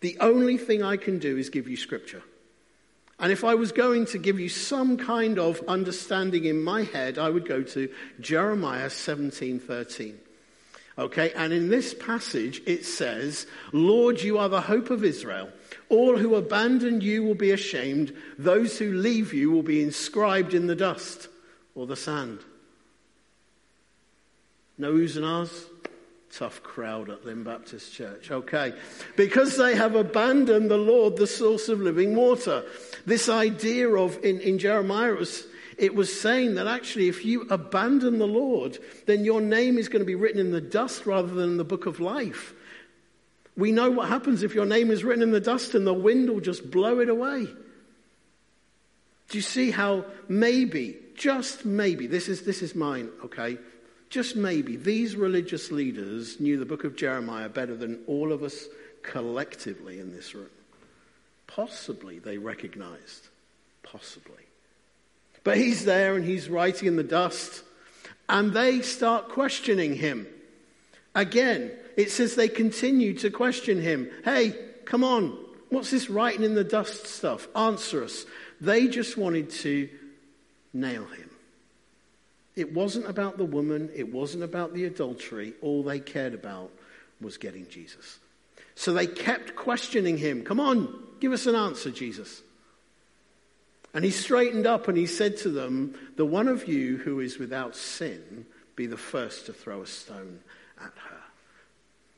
the 0.00 0.16
only 0.20 0.56
thing 0.56 0.82
I 0.82 0.96
can 0.96 1.18
do 1.18 1.36
is 1.36 1.50
give 1.50 1.66
you 1.66 1.76
scripture. 1.76 2.22
And 3.18 3.32
if 3.32 3.42
I 3.42 3.54
was 3.54 3.72
going 3.72 4.06
to 4.06 4.18
give 4.18 4.38
you 4.38 4.48
some 4.48 4.96
kind 4.96 5.38
of 5.38 5.62
understanding 5.66 6.44
in 6.44 6.62
my 6.62 6.82
head, 6.82 7.18
I 7.18 7.28
would 7.28 7.46
go 7.46 7.62
to 7.62 7.88
Jeremiah 8.20 8.88
17:13. 8.88 10.14
Okay, 10.96 11.32
and 11.34 11.52
in 11.52 11.70
this 11.70 11.92
passage 11.92 12.62
it 12.66 12.84
says, 12.84 13.46
Lord, 13.72 14.22
you 14.22 14.38
are 14.38 14.48
the 14.48 14.60
hope 14.60 14.90
of 14.90 15.02
Israel. 15.02 15.48
All 15.88 16.16
who 16.16 16.36
abandon 16.36 17.00
you 17.00 17.24
will 17.24 17.34
be 17.34 17.50
ashamed. 17.50 18.12
Those 18.38 18.78
who 18.78 18.92
leave 18.92 19.32
you 19.32 19.50
will 19.50 19.64
be 19.64 19.82
inscribed 19.82 20.54
in 20.54 20.68
the 20.68 20.76
dust 20.76 21.28
or 21.74 21.86
the 21.86 21.96
sand. 21.96 22.40
No 24.76 24.92
oohs 24.92 25.16
and 25.16 25.24
ahs? 25.24 25.66
tough 26.34 26.62
crowd 26.62 27.10
at 27.10 27.24
Lynn 27.24 27.44
Baptist 27.44 27.92
Church. 27.92 28.30
Okay. 28.30 28.72
Because 29.16 29.56
they 29.56 29.76
have 29.76 29.94
abandoned 29.94 30.70
the 30.70 30.76
Lord, 30.76 31.16
the 31.16 31.26
source 31.26 31.68
of 31.68 31.80
living 31.80 32.16
water. 32.16 32.64
This 33.06 33.28
idea 33.28 33.88
of, 33.88 34.22
in, 34.24 34.40
in 34.40 34.58
Jeremiah, 34.58 35.12
it 35.12 35.18
was, 35.18 35.46
it 35.78 35.94
was 35.94 36.20
saying 36.20 36.56
that 36.56 36.66
actually 36.66 37.08
if 37.08 37.24
you 37.24 37.42
abandon 37.50 38.18
the 38.18 38.26
Lord, 38.26 38.78
then 39.06 39.24
your 39.24 39.40
name 39.40 39.78
is 39.78 39.88
going 39.88 40.00
to 40.00 40.06
be 40.06 40.16
written 40.16 40.40
in 40.40 40.50
the 40.50 40.60
dust 40.60 41.06
rather 41.06 41.32
than 41.32 41.50
in 41.50 41.56
the 41.56 41.64
book 41.64 41.86
of 41.86 42.00
life. 42.00 42.52
We 43.56 43.70
know 43.70 43.90
what 43.90 44.08
happens 44.08 44.42
if 44.42 44.54
your 44.54 44.66
name 44.66 44.90
is 44.90 45.04
written 45.04 45.22
in 45.22 45.30
the 45.30 45.40
dust 45.40 45.76
and 45.76 45.86
the 45.86 45.94
wind 45.94 46.28
will 46.28 46.40
just 46.40 46.68
blow 46.68 46.98
it 46.98 47.08
away. 47.08 47.46
Do 49.34 49.38
you 49.38 49.42
see 49.42 49.72
how 49.72 50.04
maybe, 50.28 50.96
just 51.16 51.64
maybe, 51.64 52.06
this 52.06 52.28
is, 52.28 52.42
this 52.42 52.62
is 52.62 52.76
mine, 52.76 53.10
okay? 53.24 53.58
just 54.14 54.36
maybe, 54.36 54.76
these 54.76 55.16
religious 55.16 55.72
leaders 55.72 56.38
knew 56.38 56.56
the 56.56 56.64
book 56.64 56.84
of 56.84 56.94
Jeremiah 56.94 57.48
better 57.48 57.74
than 57.74 57.98
all 58.06 58.30
of 58.30 58.44
us 58.44 58.66
collectively 59.02 59.98
in 59.98 60.14
this 60.14 60.36
room. 60.36 60.50
Possibly 61.48 62.20
they 62.20 62.38
recognized. 62.38 63.26
Possibly. 63.82 64.44
But 65.42 65.56
he's 65.56 65.84
there 65.84 66.14
and 66.14 66.24
he's 66.24 66.48
writing 66.48 66.86
in 66.86 66.94
the 66.94 67.02
dust, 67.02 67.64
and 68.28 68.52
they 68.52 68.82
start 68.82 69.30
questioning 69.30 69.96
him. 69.96 70.28
Again, 71.16 71.72
it 71.96 72.12
says 72.12 72.36
they 72.36 72.46
continue 72.46 73.14
to 73.14 73.30
question 73.30 73.82
him. 73.82 74.08
Hey, 74.24 74.54
come 74.84 75.02
on, 75.02 75.36
what's 75.70 75.90
this 75.90 76.08
writing 76.08 76.44
in 76.44 76.54
the 76.54 76.62
dust 76.62 77.08
stuff? 77.08 77.48
Answer 77.56 78.04
us. 78.04 78.26
They 78.60 78.88
just 78.88 79.16
wanted 79.16 79.50
to 79.50 79.88
nail 80.72 81.04
him. 81.04 81.30
It 82.56 82.72
wasn't 82.72 83.08
about 83.08 83.36
the 83.36 83.44
woman, 83.44 83.90
it 83.94 84.12
wasn't 84.12 84.44
about 84.44 84.74
the 84.74 84.84
adultery. 84.84 85.54
All 85.60 85.82
they 85.82 85.98
cared 85.98 86.34
about 86.34 86.70
was 87.20 87.36
getting 87.36 87.68
Jesus. 87.68 88.18
So 88.76 88.92
they 88.92 89.06
kept 89.06 89.56
questioning 89.56 90.18
him. 90.18 90.44
Come 90.44 90.60
on, 90.60 91.02
give 91.20 91.32
us 91.32 91.46
an 91.46 91.54
answer, 91.54 91.90
Jesus. 91.90 92.42
And 93.92 94.04
he 94.04 94.10
straightened 94.10 94.66
up 94.66 94.88
and 94.88 94.98
he 94.98 95.06
said 95.06 95.36
to 95.38 95.50
them, 95.50 95.94
The 96.16 96.26
one 96.26 96.48
of 96.48 96.68
you 96.68 96.96
who 96.96 97.20
is 97.20 97.38
without 97.38 97.76
sin 97.76 98.46
be 98.74 98.86
the 98.86 98.96
first 98.96 99.46
to 99.46 99.52
throw 99.52 99.82
a 99.82 99.86
stone 99.86 100.40
at 100.80 100.92
her. 101.08 101.20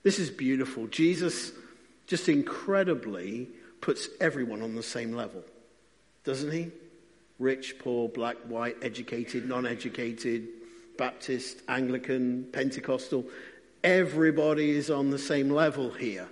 This 0.03 0.19
is 0.19 0.31
beautiful. 0.31 0.87
Jesus 0.87 1.53
just 2.07 2.29
incredibly 2.29 3.49
puts 3.81 4.09
everyone 4.21 4.63
on 4.63 4.75
the 4.75 4.83
same 4.83 5.13
level, 5.13 5.45
doesn't 6.27 6.53
he? 6.53 6.71
rich, 7.39 7.79
poor, 7.79 8.09
black, 8.09 8.37
white, 8.47 8.77
educated, 8.83 9.47
non 9.49 9.67
educated, 9.67 10.49
Baptist, 10.97 11.63
Anglican, 11.69 12.49
Pentecostal. 12.53 13.27
Everybody 13.85 14.71
is 14.71 14.91
on 14.91 15.11
the 15.11 15.19
same 15.19 15.51
level 15.51 15.91
here. 15.91 16.29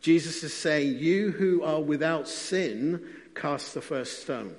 Jesus 0.00 0.42
is 0.42 0.54
saying, 0.54 0.98
You 0.98 1.30
who 1.30 1.62
are 1.62 1.80
without 1.80 2.26
sin, 2.26 3.02
cast 3.34 3.74
the 3.74 3.82
first 3.82 4.22
stone. 4.22 4.54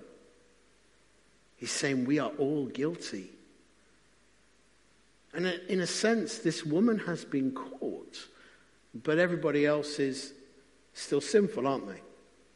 He's 1.57 1.71
saying, 1.71 2.05
We 2.05 2.19
are 2.19 2.31
all 2.37 2.65
guilty. 2.67 3.29
And 5.33 5.47
in 5.67 5.79
a 5.79 5.87
sense, 5.87 6.37
this 6.37 6.63
woman 6.63 6.99
has 6.99 7.25
been 7.25 7.51
caught 7.51 8.27
but 8.93 9.17
everybody 9.17 9.65
else 9.65 9.99
is 9.99 10.33
still 10.93 11.21
sinful, 11.21 11.65
aren't 11.67 11.87
they? 11.87 12.01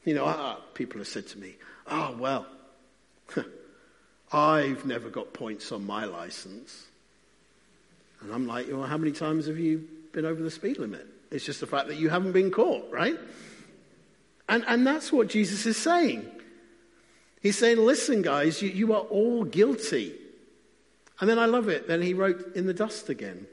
You 0.08 0.14
know, 0.14 0.24
ah, 0.24 0.56
people 0.74 1.00
have 1.00 1.08
said 1.10 1.28
to 1.28 1.38
me, 1.38 1.56
oh, 1.86 2.16
well, 2.18 2.46
I've 4.32 4.86
never 4.86 5.10
got 5.10 5.34
points 5.34 5.74
on 5.74 5.86
my 5.86 6.06
license. 6.06 6.86
And 8.22 8.34
I'm 8.34 8.48
like, 8.48 8.68
well, 8.72 8.84
how 8.84 8.98
many 8.98 9.12
times 9.12 9.48
have 9.48 9.60
you 9.60 9.86
been 10.14 10.24
over 10.24 10.42
the 10.42 10.50
speed 10.50 10.78
limit? 10.78 11.06
It's 11.30 11.44
just 11.44 11.60
the 11.60 11.68
fact 11.68 11.90
that 11.90 11.98
you 11.98 12.08
haven't 12.08 12.32
been 12.32 12.52
caught, 12.52 12.90
right? 12.90 13.20
And, 14.48 14.64
and 14.66 14.88
that's 14.88 15.12
what 15.12 15.28
Jesus 15.28 15.66
is 15.66 15.76
saying. 15.76 16.26
He's 17.42 17.58
saying, 17.58 17.78
listen, 17.78 18.22
guys, 18.22 18.62
you, 18.62 18.70
you 18.70 18.94
are 18.94 19.02
all 19.02 19.44
guilty. 19.44 20.14
And 21.20 21.30
then 21.30 21.38
I 21.38 21.48
love 21.48 21.68
it. 21.68 21.90
Then 21.90 22.02
he 22.02 22.14
wrote, 22.14 22.56
in 22.56 22.66
the 22.66 22.74
dust 22.74 23.10
again. 23.10 23.46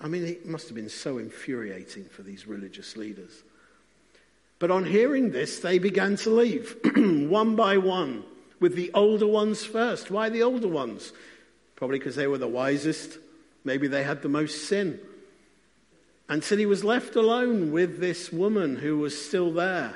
I 0.00 0.06
mean, 0.06 0.24
it 0.24 0.46
must 0.46 0.68
have 0.68 0.76
been 0.76 0.90
so 0.90 1.18
infuriating 1.18 2.04
for 2.04 2.22
these 2.22 2.46
religious 2.46 2.96
leaders. 2.96 3.42
But 4.58 4.70
on 4.70 4.84
hearing 4.84 5.30
this, 5.30 5.60
they 5.60 5.78
began 5.78 6.16
to 6.16 6.30
leave, 6.30 6.76
one 6.96 7.54
by 7.54 7.78
one, 7.78 8.24
with 8.58 8.74
the 8.74 8.90
older 8.92 9.26
ones 9.26 9.64
first. 9.64 10.10
Why 10.10 10.28
the 10.28 10.42
older 10.42 10.68
ones? 10.68 11.12
Probably 11.76 11.98
because 11.98 12.16
they 12.16 12.26
were 12.26 12.38
the 12.38 12.48
wisest. 12.48 13.18
Maybe 13.64 13.86
they 13.86 14.02
had 14.02 14.22
the 14.22 14.28
most 14.28 14.68
sin. 14.68 14.98
And 16.28 16.42
so 16.42 16.56
he 16.56 16.66
was 16.66 16.82
left 16.82 17.14
alone 17.14 17.72
with 17.72 18.00
this 18.00 18.32
woman 18.32 18.76
who 18.76 18.98
was 18.98 19.26
still 19.26 19.52
there. 19.52 19.94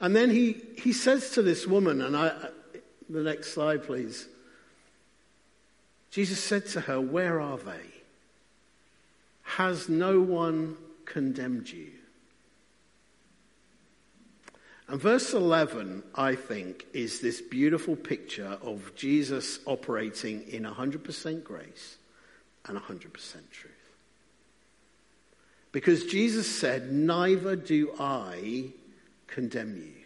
And 0.00 0.16
then 0.16 0.30
he, 0.30 0.60
he 0.78 0.92
says 0.92 1.30
to 1.30 1.42
this 1.42 1.66
woman, 1.66 2.00
and 2.00 2.16
I, 2.16 2.32
the 3.08 3.22
next 3.22 3.52
slide, 3.52 3.84
please. 3.84 4.26
Jesus 6.10 6.38
said 6.38 6.66
to 6.68 6.82
her, 6.82 7.00
Where 7.00 7.40
are 7.40 7.58
they? 7.58 7.86
Has 9.42 9.88
no 9.88 10.20
one 10.20 10.76
condemned 11.04 11.70
you? 11.70 11.90
And 14.92 15.00
verse 15.00 15.32
11, 15.32 16.02
I 16.14 16.34
think, 16.34 16.84
is 16.92 17.20
this 17.20 17.40
beautiful 17.40 17.96
picture 17.96 18.58
of 18.60 18.94
Jesus 18.94 19.58
operating 19.64 20.46
in 20.48 20.64
100% 20.64 21.42
grace 21.42 21.96
and 22.66 22.76
100% 22.76 23.10
truth. 23.50 23.72
Because 25.72 26.04
Jesus 26.04 26.46
said, 26.46 26.92
Neither 26.92 27.56
do 27.56 27.94
I 27.98 28.66
condemn 29.28 29.78
you. 29.78 30.04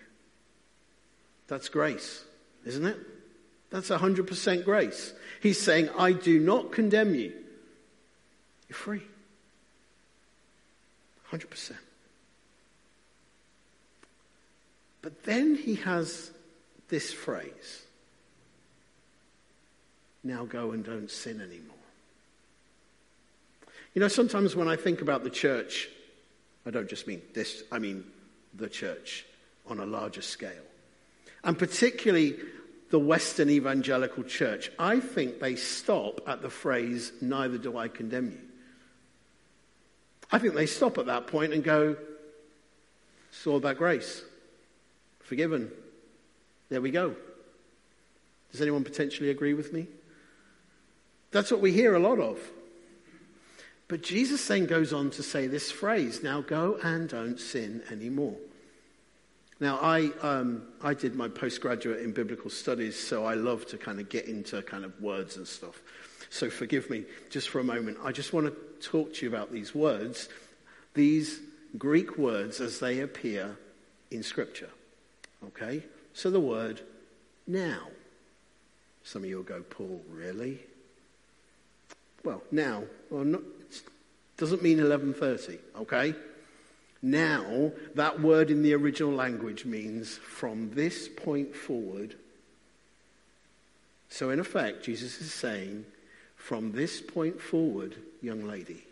That's 1.49 1.69
grace, 1.69 2.25
isn't 2.65 2.87
it? 2.87 2.99
That's 3.71 3.89
100% 3.89 4.65
grace. 4.65 5.13
He's 5.43 5.61
saying, 5.61 5.89
I 5.99 6.13
do 6.13 6.39
not 6.39 6.71
condemn 6.71 7.17
you. 7.17 7.33
You're 8.69 8.77
free. 8.77 9.03
100%. 11.33 11.73
But 15.07 15.23
then 15.23 15.55
he 15.55 15.77
has 15.77 16.33
this 16.89 17.13
phrase 17.13 17.85
now 20.25 20.45
go 20.45 20.73
and 20.73 20.85
don't 20.85 21.09
sin 21.09 21.41
anymore. 21.41 21.77
You 23.95 24.01
know, 24.01 24.09
sometimes 24.09 24.57
when 24.57 24.67
I 24.67 24.75
think 24.75 25.03
about 25.03 25.23
the 25.23 25.31
church, 25.31 25.89
I 26.67 26.73
don't 26.73 26.89
just 26.89 27.07
mean 27.07 27.23
this, 27.35 27.63
I 27.71 27.79
mean 27.79 28.03
the 28.57 28.69
church 28.69 29.25
on 29.69 29.79
a 29.79 29.87
larger 29.87 30.23
scale. 30.23 30.67
And 31.45 31.57
particularly 31.57 32.35
the 32.91 32.99
Western 32.99 33.49
evangelical 33.49 34.25
church, 34.25 34.73
I 34.77 34.99
think 34.99 35.39
they 35.39 35.55
stop 35.55 36.21
at 36.27 36.43
the 36.43 36.51
phrase, 36.51 37.13
neither 37.21 37.59
do 37.59 37.79
I 37.79 37.87
condemn 37.87 38.33
you. 38.33 38.41
I 40.33 40.41
think 40.41 40.55
they 40.55 40.67
stop 40.67 40.99
at 40.99 41.07
that 41.07 41.29
point 41.29 41.53
and 41.53 41.63
go, 41.63 41.97
it's 43.31 43.47
all 43.47 43.59
about 43.59 43.79
grace 43.79 44.25
forgiven. 45.27 45.71
There 46.69 46.81
we 46.81 46.91
go. 46.91 47.15
Does 48.53 48.63
anyone 48.63 48.85
potentially 48.85 49.31
agree 49.31 49.55
with 49.55 49.73
me? 49.73 49.87
That's 51.31 51.51
what 51.51 51.61
we 51.61 51.73
hear 51.73 51.95
a 51.95 51.99
lot 51.99 52.19
of. 52.19 52.39
But 53.89 54.03
Jesus 54.03 54.47
then 54.47 54.67
goes 54.67 54.93
on 54.93 55.11
to 55.11 55.23
say 55.23 55.47
this 55.47 55.71
phrase 55.71 56.23
now 56.23 56.41
go 56.41 56.79
and 56.83 57.09
don't 57.09 57.39
sin 57.39 57.83
anymore. 57.91 58.37
Now, 59.59 59.79
I, 59.81 60.11
um, 60.23 60.63
I 60.83 60.93
did 60.93 61.15
my 61.15 61.29
postgraduate 61.29 62.03
in 62.03 62.13
biblical 62.13 62.51
studies, 62.51 62.99
so 62.99 63.25
I 63.25 63.35
love 63.35 63.67
to 63.69 63.79
kind 63.79 64.01
of 64.01 64.09
get 64.11 64.27
into 64.27 64.61
kind 64.63 64.85
of 64.85 65.01
words 65.01 65.37
and 65.37 65.47
stuff. 65.47 65.81
So 66.29 66.51
forgive 66.51 66.91
me 66.91 67.05
just 67.31 67.49
for 67.49 67.61
a 67.61 67.65
moment. 67.65 67.99
I 68.05 68.13
just 68.13 68.33
want 68.33 68.47
to 68.47 68.87
talk 68.87 69.15
to 69.15 69.25
you 69.25 69.33
about 69.33 69.53
these 69.53 69.75
words, 69.75 70.29
these 70.93 71.41
Greek 71.79 72.19
words 72.19 72.61
as 72.61 72.81
they 72.81 73.01
appear 73.01 73.57
in 74.11 74.23
Scripture. 74.23 74.69
Okay? 75.49 75.83
So 76.13 76.31
the 76.31 76.41
word 76.41 76.81
now. 77.47 77.89
Some 79.05 79.23
of 79.23 79.29
you 79.29 79.37
will 79.37 79.45
go, 79.45 79.63
Paul, 79.63 80.03
really? 80.11 80.59
Well, 82.25 82.43
now, 82.51 82.83
well, 83.09 83.25
not, 83.25 83.43
doesn't 84.37 84.63
mean 84.63 84.79
11.30, 84.79 85.59
okay? 85.81 86.15
Now, 87.03 87.71
that 87.95 88.21
word 88.21 88.51
in 88.51 88.63
the 88.63 88.75
original 88.75 89.13
language 89.13 89.65
means 89.65 90.17
from 90.17 90.73
this 90.73 91.09
point 91.09 91.55
forward. 91.55 92.17
So, 94.09 94.31
in 94.31 94.41
effect, 94.41 94.85
Jesus 94.85 95.21
is 95.21 95.33
saying, 95.33 95.85
from 96.37 96.73
this 96.73 97.01
point 97.01 97.41
forward, 97.41 97.95
young 98.23 98.49
lady, 98.49 98.83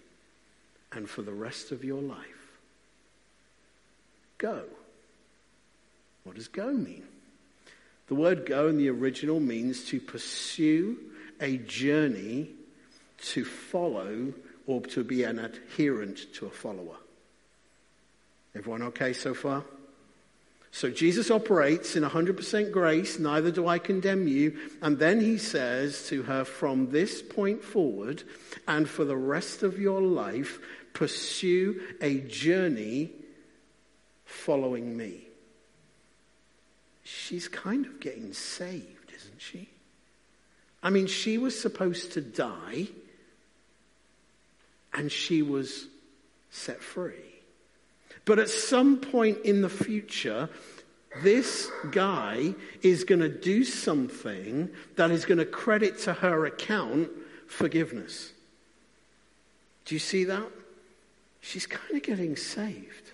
and 0.92 1.10
for 1.10 1.22
the 1.22 1.32
rest 1.32 1.72
of 1.72 1.82
your 1.82 2.02
life, 2.02 2.58
go. 4.38 4.62
What 6.24 6.36
does 6.36 6.48
go 6.48 6.72
mean? 6.72 7.04
The 8.08 8.14
word 8.14 8.46
go 8.46 8.68
in 8.68 8.76
the 8.76 8.90
original 8.90 9.40
means 9.40 9.84
to 9.86 10.00
pursue 10.00 10.98
a 11.40 11.58
journey 11.58 12.48
to 13.18 13.44
follow 13.44 14.32
or 14.66 14.80
to 14.82 15.04
be 15.04 15.24
an 15.24 15.38
adherent 15.38 16.32
to 16.34 16.46
a 16.46 16.50
follower. 16.50 16.96
Everyone 18.54 18.82
okay 18.82 19.12
so 19.12 19.34
far? 19.34 19.64
So 20.70 20.90
Jesus 20.90 21.30
operates 21.30 21.94
in 21.94 22.02
100% 22.02 22.72
grace, 22.72 23.18
neither 23.18 23.50
do 23.50 23.68
I 23.68 23.78
condemn 23.78 24.26
you. 24.26 24.58
And 24.82 24.98
then 24.98 25.20
he 25.20 25.38
says 25.38 26.08
to 26.08 26.24
her, 26.24 26.44
from 26.44 26.90
this 26.90 27.22
point 27.22 27.62
forward 27.62 28.24
and 28.66 28.88
for 28.88 29.04
the 29.04 29.16
rest 29.16 29.62
of 29.62 29.78
your 29.78 30.02
life, 30.02 30.58
pursue 30.92 31.80
a 32.00 32.18
journey 32.20 33.12
following 34.24 34.96
me 34.96 35.23
she's 37.04 37.46
kind 37.46 37.86
of 37.86 38.00
getting 38.00 38.32
saved, 38.32 39.12
isn't 39.14 39.40
she? 39.40 39.68
I 40.82 40.90
mean, 40.90 41.06
she 41.06 41.38
was 41.38 41.58
supposed 41.58 42.12
to 42.12 42.20
die 42.20 42.88
and 44.92 45.10
she 45.10 45.42
was 45.42 45.86
set 46.50 46.82
free. 46.82 47.14
But 48.24 48.38
at 48.38 48.48
some 48.48 48.98
point 48.98 49.38
in 49.44 49.60
the 49.60 49.68
future, 49.68 50.48
this 51.22 51.70
guy 51.90 52.54
is 52.82 53.04
going 53.04 53.20
to 53.20 53.28
do 53.28 53.64
something 53.64 54.70
that 54.96 55.10
is 55.10 55.24
going 55.24 55.38
to 55.38 55.44
credit 55.44 55.98
to 56.00 56.14
her 56.14 56.46
account 56.46 57.10
forgiveness. 57.46 58.32
Do 59.84 59.94
you 59.94 59.98
see 59.98 60.24
that? 60.24 60.46
She's 61.40 61.66
kind 61.66 61.96
of 61.96 62.02
getting 62.02 62.36
saved. 62.36 63.12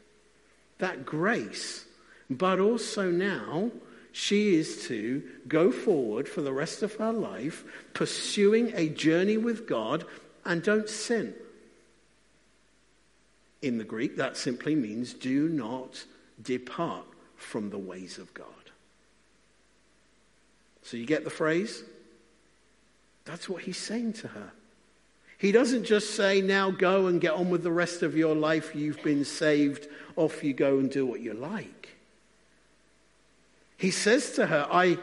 That 0.79 1.05
grace 1.05 1.85
but 2.31 2.61
also 2.61 3.11
now, 3.11 3.71
she 4.13 4.55
is 4.55 4.87
to 4.87 5.23
go 5.49 5.73
forward 5.73 6.29
for 6.29 6.41
the 6.41 6.53
rest 6.53 6.83
of 6.83 6.95
her 6.95 7.13
life, 7.13 7.65
pursuing 7.93 8.73
a 8.75 8.89
journey 8.89 9.37
with 9.37 9.67
God, 9.67 10.05
and 10.45 10.63
don't 10.63 10.89
sin. 10.89 11.35
In 13.63 13.79
the 13.79 13.85
Greek, 13.85 14.17
that 14.17 14.37
simply 14.37 14.75
means 14.75 15.13
do 15.13 15.49
not 15.49 16.05
depart 16.43 17.05
from 17.37 17.71
the 17.71 17.79
ways 17.79 18.19
of 18.19 18.33
God. 18.33 18.47
So 20.83 20.97
you 20.97 21.07
get 21.07 21.25
the 21.25 21.31
phrase? 21.31 21.83
That's 23.25 23.49
what 23.49 23.63
he's 23.63 23.77
saying 23.77 24.15
to 24.15 24.29
her. 24.29 24.53
He 25.39 25.53
doesn't 25.53 25.85
just 25.85 26.17
say, 26.17 26.41
now 26.43 26.71
go 26.71 27.07
and 27.07 27.21
get 27.21 27.33
on 27.33 27.49
with 27.49 27.63
the 27.63 27.73
rest 27.73 28.03
of 28.03 28.17
your 28.17 28.35
life. 28.35 28.75
You've 28.75 29.03
been 29.03 29.25
saved. 29.25 29.89
Off 30.17 30.45
you 30.45 30.53
go 30.53 30.79
and 30.79 30.91
do 30.91 31.07
what 31.07 31.21
you 31.21 31.33
like. 31.33 31.80
He 33.81 33.91
says 33.91 34.33
to 34.33 34.45
her, 34.45 34.69
I 34.71 34.99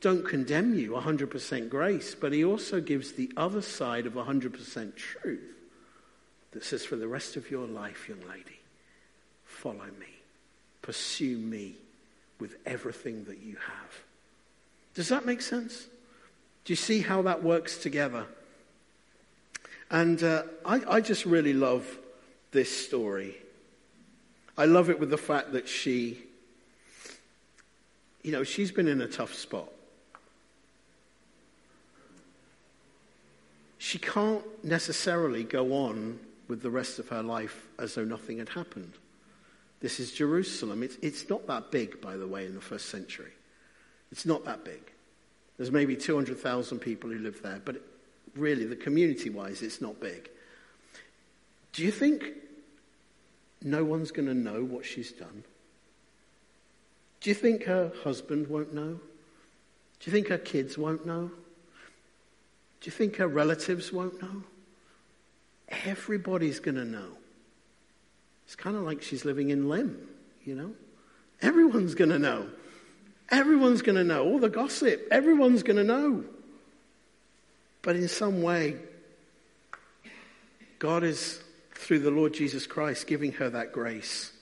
don't 0.00 0.24
condemn 0.24 0.78
you, 0.78 0.92
100% 0.92 1.68
grace, 1.68 2.14
but 2.14 2.32
he 2.32 2.44
also 2.44 2.80
gives 2.80 3.14
the 3.14 3.32
other 3.36 3.60
side 3.60 4.06
of 4.06 4.12
100% 4.12 4.94
truth 4.94 5.40
that 6.52 6.64
says, 6.64 6.84
for 6.84 6.94
the 6.94 7.08
rest 7.08 7.34
of 7.34 7.50
your 7.50 7.66
life, 7.66 8.08
young 8.08 8.20
lady, 8.28 8.60
follow 9.44 9.86
me, 9.98 10.06
pursue 10.82 11.36
me 11.36 11.74
with 12.38 12.54
everything 12.64 13.24
that 13.24 13.40
you 13.40 13.56
have. 13.56 14.02
Does 14.94 15.08
that 15.08 15.26
make 15.26 15.42
sense? 15.42 15.88
Do 16.64 16.72
you 16.72 16.76
see 16.76 17.00
how 17.00 17.22
that 17.22 17.42
works 17.42 17.78
together? 17.78 18.24
And 19.90 20.22
uh, 20.22 20.44
I, 20.64 20.80
I 20.88 21.00
just 21.00 21.26
really 21.26 21.54
love 21.54 21.98
this 22.52 22.70
story. 22.86 23.34
I 24.56 24.66
love 24.66 24.90
it 24.90 25.00
with 25.00 25.10
the 25.10 25.18
fact 25.18 25.54
that 25.54 25.68
she, 25.68 26.22
you 28.22 28.32
know, 28.32 28.44
she's 28.44 28.70
been 28.70 28.88
in 28.88 29.00
a 29.00 29.06
tough 29.06 29.34
spot. 29.34 29.68
She 33.78 33.98
can't 33.98 34.44
necessarily 34.64 35.42
go 35.42 35.72
on 35.72 36.18
with 36.48 36.62
the 36.62 36.70
rest 36.70 36.98
of 36.98 37.08
her 37.08 37.22
life 37.22 37.66
as 37.78 37.94
though 37.94 38.04
nothing 38.04 38.38
had 38.38 38.50
happened. 38.50 38.92
This 39.80 39.98
is 39.98 40.12
Jerusalem. 40.12 40.82
It's, 40.82 40.96
it's 41.00 41.30
not 41.30 41.46
that 41.46 41.70
big, 41.70 42.00
by 42.00 42.16
the 42.16 42.26
way, 42.26 42.44
in 42.44 42.54
the 42.54 42.60
first 42.60 42.90
century. 42.90 43.32
It's 44.12 44.26
not 44.26 44.44
that 44.44 44.64
big. 44.64 44.82
There's 45.56 45.70
maybe 45.70 45.96
200,000 45.96 46.78
people 46.78 47.10
who 47.10 47.18
live 47.18 47.42
there, 47.42 47.60
but 47.64 47.82
really, 48.36 48.66
the 48.66 48.76
community 48.76 49.30
wise, 49.30 49.62
it's 49.62 49.80
not 49.80 50.00
big. 50.00 50.28
Do 51.72 51.84
you 51.84 51.90
think 51.90 52.24
no 53.62 53.84
one's 53.84 54.10
going 54.10 54.28
to 54.28 54.34
know 54.34 54.64
what 54.64 54.84
she's 54.84 55.12
done? 55.12 55.44
Do 57.20 57.30
you 57.30 57.34
think 57.34 57.64
her 57.64 57.92
husband 58.02 58.48
won't 58.48 58.72
know? 58.72 58.98
Do 60.00 60.10
you 60.10 60.12
think 60.12 60.28
her 60.28 60.38
kids 60.38 60.78
won't 60.78 61.04
know? 61.04 61.30
Do 62.80 62.86
you 62.86 62.92
think 62.92 63.16
her 63.16 63.28
relatives 63.28 63.92
won't 63.92 64.22
know? 64.22 64.42
Everybody's 65.68 66.60
going 66.60 66.76
to 66.76 66.84
know. 66.84 67.08
It's 68.46 68.56
kind 68.56 68.74
of 68.74 68.82
like 68.82 69.02
she's 69.02 69.24
living 69.24 69.50
in 69.50 69.68
Lynn, 69.68 69.96
you 70.44 70.54
know? 70.54 70.72
Everyone's 71.42 71.94
going 71.94 72.10
to 72.10 72.18
know. 72.18 72.48
Everyone's 73.30 73.82
going 73.82 73.96
to 73.96 74.04
know. 74.04 74.24
All 74.24 74.38
the 74.38 74.48
gossip, 74.48 75.06
everyone's 75.10 75.62
going 75.62 75.76
to 75.76 75.84
know. 75.84 76.24
But 77.82 77.96
in 77.96 78.08
some 78.08 78.42
way, 78.42 78.76
God 80.78 81.04
is, 81.04 81.42
through 81.74 82.00
the 82.00 82.10
Lord 82.10 82.34
Jesus 82.34 82.66
Christ, 82.66 83.06
giving 83.06 83.32
her 83.32 83.50
that 83.50 83.72
grace. 83.72 84.32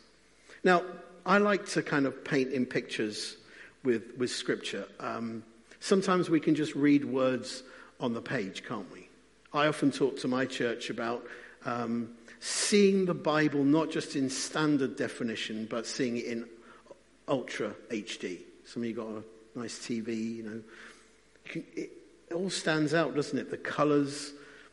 Now, 0.65 0.83
I 1.29 1.37
like 1.37 1.67
to 1.67 1.83
kind 1.83 2.07
of 2.07 2.25
paint 2.25 2.53
in 2.53 2.65
pictures 2.65 3.37
with, 3.85 4.17
with 4.17 4.31
Scripture. 4.31 4.87
Um, 4.99 5.43
sometimes 5.79 6.31
we 6.31 6.41
can 6.41 6.55
just 6.55 6.75
read 6.75 7.05
words 7.05 7.63
on 8.01 8.15
the 8.15 8.23
page, 8.23 8.65
can't 8.65 8.91
we? 8.91 9.11
I 9.53 9.67
often 9.67 9.91
talk 9.91 10.17
to 10.21 10.29
my 10.29 10.47
church 10.47 10.89
about 10.89 11.27
um, 11.67 12.13
seeing 12.41 13.05
the 13.05 13.13
Bible 13.13 13.63
not 13.63 13.91
just 13.91 14.17
in 14.17 14.31
standard 14.31 14.97
definition, 14.97 15.67
but 15.69 15.87
seeing 15.87 16.17
it 16.17 16.25
in 16.25 16.47
ultra 17.29 17.75
HD. 17.91 18.39
Some 18.65 18.83
of 18.83 18.89
you 18.89 18.95
got 18.95 19.09
a 19.09 19.23
nice 19.55 19.79
TV, 19.79 20.37
you 20.37 20.43
know. 20.45 20.63
Can, 21.45 21.63
it, 21.77 21.91
it 22.31 22.35
all 22.35 22.49
stands 22.49 22.95
out, 22.95 23.15
doesn't 23.15 23.39
it? 23.39 23.51
The 23.51 23.59
colors, 23.59 24.33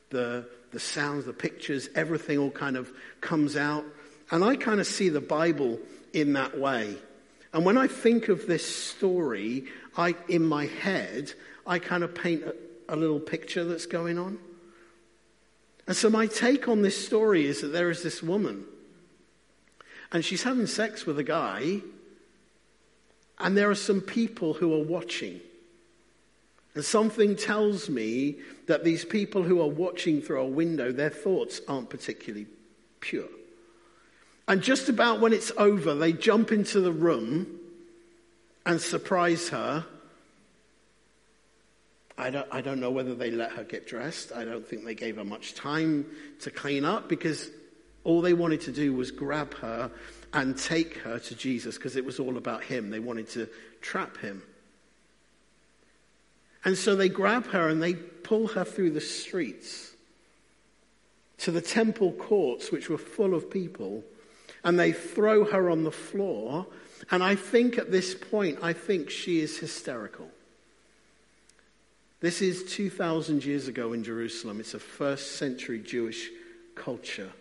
the, 0.10 0.48
the 0.72 0.80
sounds, 0.80 1.26
the 1.26 1.34
pictures, 1.34 1.90
everything 1.96 2.38
all 2.38 2.50
kind 2.50 2.78
of 2.78 2.90
comes 3.20 3.58
out. 3.58 3.84
And 4.32 4.42
I 4.42 4.56
kind 4.56 4.80
of 4.80 4.88
see 4.88 5.10
the 5.10 5.20
Bible 5.20 5.80
in 6.16 6.34
that 6.34 6.58
way. 6.58 6.96
And 7.54 7.66
when 7.66 7.78
I 7.78 7.88
think 7.88 8.30
of 8.30 8.48
this 8.48 8.66
story, 8.66 9.66
I, 9.96 10.16
in 10.28 10.44
my 10.44 10.66
head, 10.66 11.34
I 11.68 11.78
kind 11.80 12.04
of 12.04 12.16
paint 12.16 12.44
a, 12.44 12.56
a 12.90 12.96
little 12.96 13.20
picture 13.20 13.66
that's 13.66 13.86
going 13.86 14.18
on. 14.18 14.40
And 15.88 15.96
so 15.96 16.10
my 16.10 16.26
take 16.26 16.68
on 16.68 16.82
this 16.82 17.06
story 17.06 17.46
is 17.46 17.62
that 17.62 17.68
there 17.68 17.92
is 17.92 18.02
this 18.02 18.24
woman, 18.24 18.66
and 20.12 20.26
she's 20.26 20.44
having 20.44 20.68
sex 20.68 21.06
with 21.06 21.20
a 21.20 21.24
guy, 21.24 21.82
and 23.38 23.56
there 23.56 23.70
are 23.70 23.76
some 23.76 24.02
people 24.02 24.54
who 24.54 24.74
are 24.74 24.84
watching. 24.84 25.42
And 26.74 26.84
something 26.84 27.36
tells 27.36 27.90
me 27.90 28.38
that 28.68 28.84
these 28.84 29.06
people 29.06 29.44
who 29.44 29.62
are 29.62 29.70
watching 29.70 30.22
through 30.22 30.42
a 30.42 30.48
window, 30.48 30.92
their 30.92 31.10
thoughts 31.10 31.62
aren't 31.68 31.90
particularly 31.90 32.48
pure. 33.00 33.30
And 34.48 34.62
just 34.62 34.90
about 34.90 35.20
when 35.22 35.34
it's 35.34 35.52
over, 35.58 35.96
they 35.96 36.14
jump 36.14 36.52
into 36.52 36.80
the 36.80 36.92
room 36.92 37.48
and 38.66 38.80
surprise 38.80 39.50
her 39.50 39.86
I 42.18 42.30
don't, 42.30 42.48
I 42.52 42.62
don't 42.62 42.80
know 42.80 42.92
whether 42.92 43.14
they 43.14 43.30
let 43.30 43.52
her 43.54 43.64
get 43.64 43.88
dressed. 43.88 44.32
I 44.32 44.46
don't 44.46 44.66
think 44.66 44.86
they 44.86 44.96
gave 44.96 45.18
her 45.18 45.26
much 45.26 45.54
time 45.54 46.06
to 46.42 46.52
clean 46.52 46.86
up 46.86 47.10
because 47.10 47.50
all 48.04 48.22
they 48.22 48.34
wanted 48.34 48.62
to 48.62 48.72
do 48.72 48.94
was 48.94 49.12
grab 49.12 49.54
her 49.56 49.92
and 50.34 50.58
take 50.58 50.98
her 51.00 51.20
to 51.20 51.36
Jesus 51.36 51.76
because 51.76 51.96
it 51.96 52.06
was 52.06 52.20
all 52.20 52.38
about 52.38 52.64
him. 52.64 52.90
They 52.90 53.00
wanted 53.00 53.30
to 53.32 53.50
trap 53.82 54.18
him. 54.18 54.44
And 56.64 56.78
so 56.78 56.96
they 56.96 57.10
grab 57.10 57.48
her 57.48 57.68
and 57.68 57.84
they 57.84 57.94
pull 57.94 58.48
her 58.48 58.64
through 58.64 58.92
the 58.92 59.02
streets 59.02 59.92
to 61.40 61.52
the 61.52 61.62
temple 61.62 62.14
courts, 62.14 62.72
which 62.72 62.90
were 62.90 62.98
full 62.98 63.36
of 63.36 63.52
people, 63.52 64.04
and 64.66 64.80
they 64.80 64.92
throw 64.92 65.46
her 65.46 65.70
on 65.70 65.84
the 65.84 65.92
floor. 65.92 66.66
And 67.12 67.24
I 67.24 67.36
think 67.36 67.78
at 67.78 67.92
this 67.92 68.16
point, 68.16 68.60
I 68.64 68.74
think 68.74 69.12
she 69.12 69.40
is 69.40 69.60
hysterical. 69.60 70.28
This 72.20 72.42
is 72.42 72.64
2,000 72.74 73.46
years 73.46 73.68
ago 73.68 73.94
in 73.94 74.04
Jerusalem. 74.04 74.60
It's 74.60 74.74
a 74.74 74.80
first 74.80 75.34
century 75.34 75.80
Jewish 75.80 76.32
culture. 76.74 77.32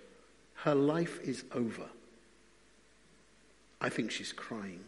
Her 0.57 0.75
life 0.75 1.19
is 1.23 1.45
over. 1.53 1.87
I 3.81 3.89
think 3.89 4.11
she's 4.11 4.33
crying. 4.33 4.81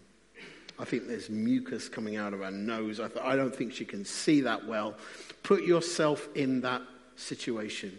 I 0.79 0.85
think 0.85 1.09
there's 1.09 1.31
mucus 1.31 1.89
coming 1.89 2.17
out 2.17 2.35
of 2.35 2.41
her 2.41 2.51
nose. 2.51 3.01
I, 3.01 3.09
th- 3.09 3.25
I 3.25 3.35
don't 3.37 3.55
think 3.55 3.73
she 3.73 3.87
can 3.87 4.05
see 4.05 4.43
that 4.43 4.67
well. 4.67 4.95
Put 5.43 5.65
yourself 5.65 6.29
in 6.35 6.61
that 6.63 6.83
situation 7.17 7.99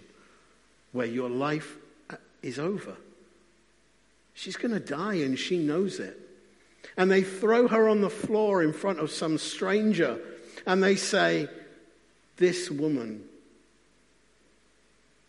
where 0.92 1.08
your 1.08 1.30
life 1.30 1.78
uh, 2.12 2.18
is 2.44 2.60
over. 2.60 2.96
She's 4.38 4.56
going 4.56 4.72
to 4.72 4.80
die 4.80 5.16
and 5.16 5.38
she 5.38 5.58
knows 5.58 6.00
it. 6.00 6.16
And 6.96 7.10
they 7.10 7.24
throw 7.24 7.68
her 7.68 7.90
on 7.90 8.02
the 8.02 8.10
floor 8.10 8.62
in 8.62 8.72
front 8.72 9.00
of 9.00 9.10
some 9.10 9.40
stranger 9.40 10.20
and 10.68 10.84
they 10.84 10.96
say, 10.96 11.48
this 12.38 12.70
woman 12.70 13.24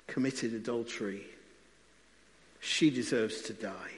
committed 0.07 0.53
adultery. 0.53 1.23
She 2.61 2.90
deserves 2.90 3.40
to 3.42 3.55
die. 3.55 3.92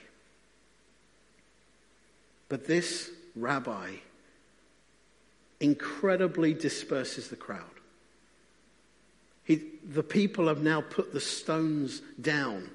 But 2.48 2.68
this 2.68 3.10
rabbi 3.34 3.94
incredibly 5.58 6.54
disperses 6.54 7.28
the 7.28 7.36
crowd. 7.36 7.64
He, 9.42 9.60
the 9.84 10.04
people 10.04 10.46
have 10.46 10.62
now 10.62 10.82
put 10.82 11.12
the 11.12 11.20
stones 11.20 12.00
down. 12.20 12.70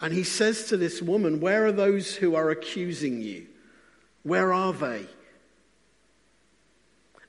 And 0.00 0.14
he 0.14 0.22
says 0.22 0.64
to 0.64 0.76
this 0.76 1.02
woman, 1.02 1.40
Where 1.40 1.66
are 1.66 1.72
those 1.72 2.14
who 2.14 2.34
are 2.34 2.50
accusing 2.50 3.20
you? 3.20 3.46
Where 4.22 4.52
are 4.52 4.72
they? 4.72 5.06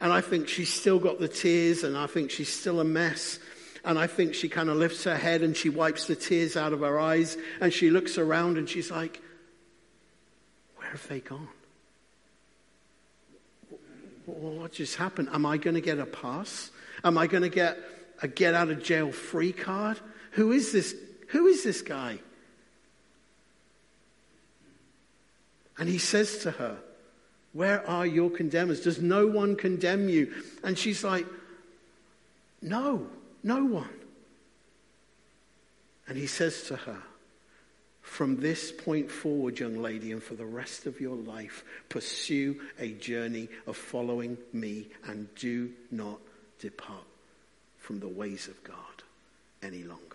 And 0.02 0.14
I 0.14 0.22
think 0.22 0.48
she's 0.48 0.74
still 0.74 1.00
got 1.00 1.20
the 1.20 1.28
tears, 1.28 1.84
and 1.84 1.98
I 1.98 2.08
think 2.08 2.32
she's 2.32 2.52
still 2.52 2.80
a 2.80 2.86
mess. 2.86 3.40
And 3.84 3.98
I 3.98 4.08
think 4.08 4.34
she 4.34 4.50
kind 4.50 4.70
of 4.70 4.78
lifts 4.78 5.06
her 5.06 5.16
head 5.16 5.42
and 5.42 5.56
she 5.56 5.70
wipes 5.70 6.06
the 6.06 6.16
tears 6.16 6.58
out 6.58 6.74
of 6.74 6.82
her 6.82 7.00
eyes, 7.00 7.38
and 7.60 7.74
she 7.74 7.90
looks 7.90 8.18
around 8.18 8.58
and 8.58 8.70
she's 8.70 8.92
like, 8.92 9.22
Where 10.76 10.90
have 10.90 11.08
they 11.08 11.22
gone? 11.22 11.48
What 14.26 14.74
just 14.74 14.96
happened? 14.96 15.30
Am 15.32 15.46
I 15.46 15.58
going 15.58 15.74
to 15.74 15.82
get 15.82 15.98
a 15.98 16.06
pass? 16.06 16.70
Am 17.04 17.18
I 17.18 17.26
going 17.26 17.44
to 17.44 17.50
get 17.50 17.78
a 18.22 18.28
get 18.28 18.54
out 18.54 18.70
of 18.70 18.84
jail 18.84 19.12
free 19.12 19.54
card? 19.54 20.00
Who 20.32 20.52
is 20.52 20.72
this? 20.72 20.96
Who 21.30 21.48
is 21.48 21.64
this 21.64 21.82
guy? 21.82 22.20
And 25.80 25.89
he 25.89 25.98
says 25.98 26.39
to 26.39 26.52
her, 26.52 26.78
where 27.54 27.88
are 27.89 28.06
your 28.06 28.30
condemners? 28.30 28.82
Does 28.82 29.02
no 29.02 29.28
one 29.28 29.56
condemn 29.56 30.10
you? 30.10 30.34
And 30.63 30.78
she's 30.78 31.04
like, 31.04 31.26
No, 32.62 33.08
no 33.44 33.63
one. 33.63 33.89
And 36.08 36.18
he 36.18 36.28
says 36.28 36.63
to 36.63 36.76
her, 36.76 36.98
From 38.02 38.38
this 38.38 38.72
point 38.72 39.10
forward, 39.10 39.60
young 39.60 39.82
lady, 39.82 40.12
and 40.12 40.22
for 40.22 40.36
the 40.36 40.46
rest 40.46 40.86
of 40.86 41.02
your 41.02 41.15
life, 41.15 41.63
pursue 41.89 42.60
a 42.80 42.92
journey 42.94 43.48
of 43.65 43.78
following 43.78 44.38
me 44.54 44.88
and 45.08 45.34
do 45.36 45.72
not 45.92 46.20
depart 46.60 47.04
from 47.80 48.00
the 48.00 48.08
ways 48.08 48.48
of 48.48 48.63
God 48.63 48.76
any 49.63 49.84
longer. 49.84 50.09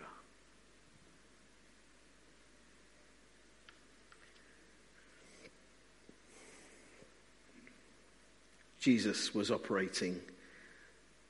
Jesus 8.85 9.35
was 9.35 9.51
operating 9.51 10.20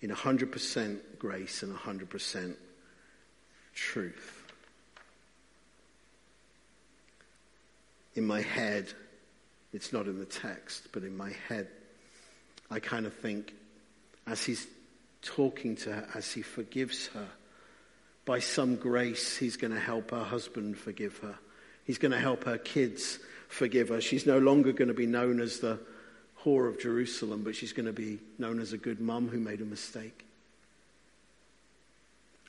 in 0.00 0.10
100% 0.10 0.98
grace 1.20 1.62
and 1.62 1.72
100% 1.72 2.56
truth. 3.76 4.52
In 8.16 8.26
my 8.26 8.40
head, 8.40 8.92
it's 9.72 9.92
not 9.92 10.06
in 10.06 10.18
the 10.18 10.24
text, 10.24 10.88
but 10.90 11.04
in 11.04 11.16
my 11.16 11.32
head, 11.48 11.68
I 12.72 12.80
kind 12.80 13.06
of 13.06 13.14
think 13.14 13.54
as 14.26 14.42
he's 14.42 14.66
talking 15.22 15.76
to 15.76 15.92
her, 15.92 16.08
as 16.16 16.32
he 16.32 16.42
forgives 16.42 17.06
her, 17.08 17.28
by 18.24 18.40
some 18.40 18.74
grace, 18.74 19.36
he's 19.36 19.56
going 19.56 19.72
to 19.72 19.78
help 19.78 20.10
her 20.10 20.24
husband 20.24 20.76
forgive 20.76 21.18
her. 21.18 21.38
He's 21.84 21.98
going 21.98 22.10
to 22.10 22.18
help 22.18 22.42
her 22.46 22.58
kids 22.58 23.20
forgive 23.46 23.90
her. 23.90 24.00
She's 24.00 24.26
no 24.26 24.38
longer 24.38 24.72
going 24.72 24.88
to 24.88 24.94
be 24.94 25.06
known 25.06 25.40
as 25.40 25.60
the 25.60 25.78
whore 26.44 26.68
of 26.68 26.80
Jerusalem, 26.80 27.42
but 27.42 27.56
she's 27.56 27.72
going 27.72 27.86
to 27.86 27.92
be 27.92 28.18
known 28.38 28.60
as 28.60 28.72
a 28.72 28.78
good 28.78 29.00
mum 29.00 29.28
who 29.28 29.38
made 29.38 29.60
a 29.60 29.64
mistake. 29.64 30.24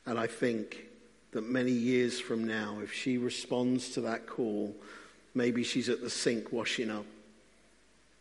And 0.04 0.18
I 0.18 0.26
think 0.26 0.84
that 1.32 1.48
many 1.48 1.72
years 1.72 2.20
from 2.20 2.46
now, 2.46 2.78
if 2.82 2.92
she 2.92 3.18
responds 3.18 3.90
to 3.90 4.00
that 4.02 4.26
call, 4.26 4.74
maybe 5.34 5.64
she's 5.64 5.88
at 5.88 6.00
the 6.00 6.10
sink 6.10 6.52
washing 6.52 6.90
up 6.90 7.06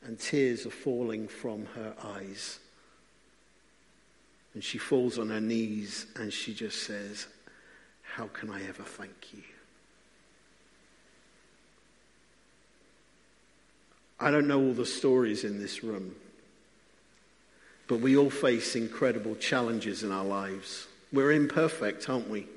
and 0.04 0.20
tears 0.20 0.66
are 0.66 0.72
falling 0.72 1.28
from 1.28 1.66
her 1.76 1.94
eyes. 2.04 2.60
And 4.54 4.64
she 4.64 4.78
falls 4.78 5.20
on 5.20 5.30
her 5.30 5.42
knees 5.42 6.06
and 6.16 6.32
she 6.32 6.54
just 6.54 6.84
says, 6.84 7.28
How 8.02 8.28
can 8.28 8.50
I 8.50 8.64
ever 8.68 8.84
thank 8.84 9.34
you? 9.34 9.44
I 14.20 14.32
don't 14.32 14.48
know 14.48 14.62
all 14.62 14.74
the 14.74 14.86
stories 14.86 15.44
in 15.44 15.60
this 15.60 15.84
room, 15.84 16.16
but 17.88 18.00
we 18.00 18.16
all 18.16 18.30
face 18.30 18.76
incredible 18.76 19.36
challenges 19.36 20.04
in 20.04 20.12
our 20.12 20.24
lives. 20.24 20.88
We're 21.12 21.34
imperfect, 21.34 22.10
aren't 22.10 22.30
we? 22.30 22.48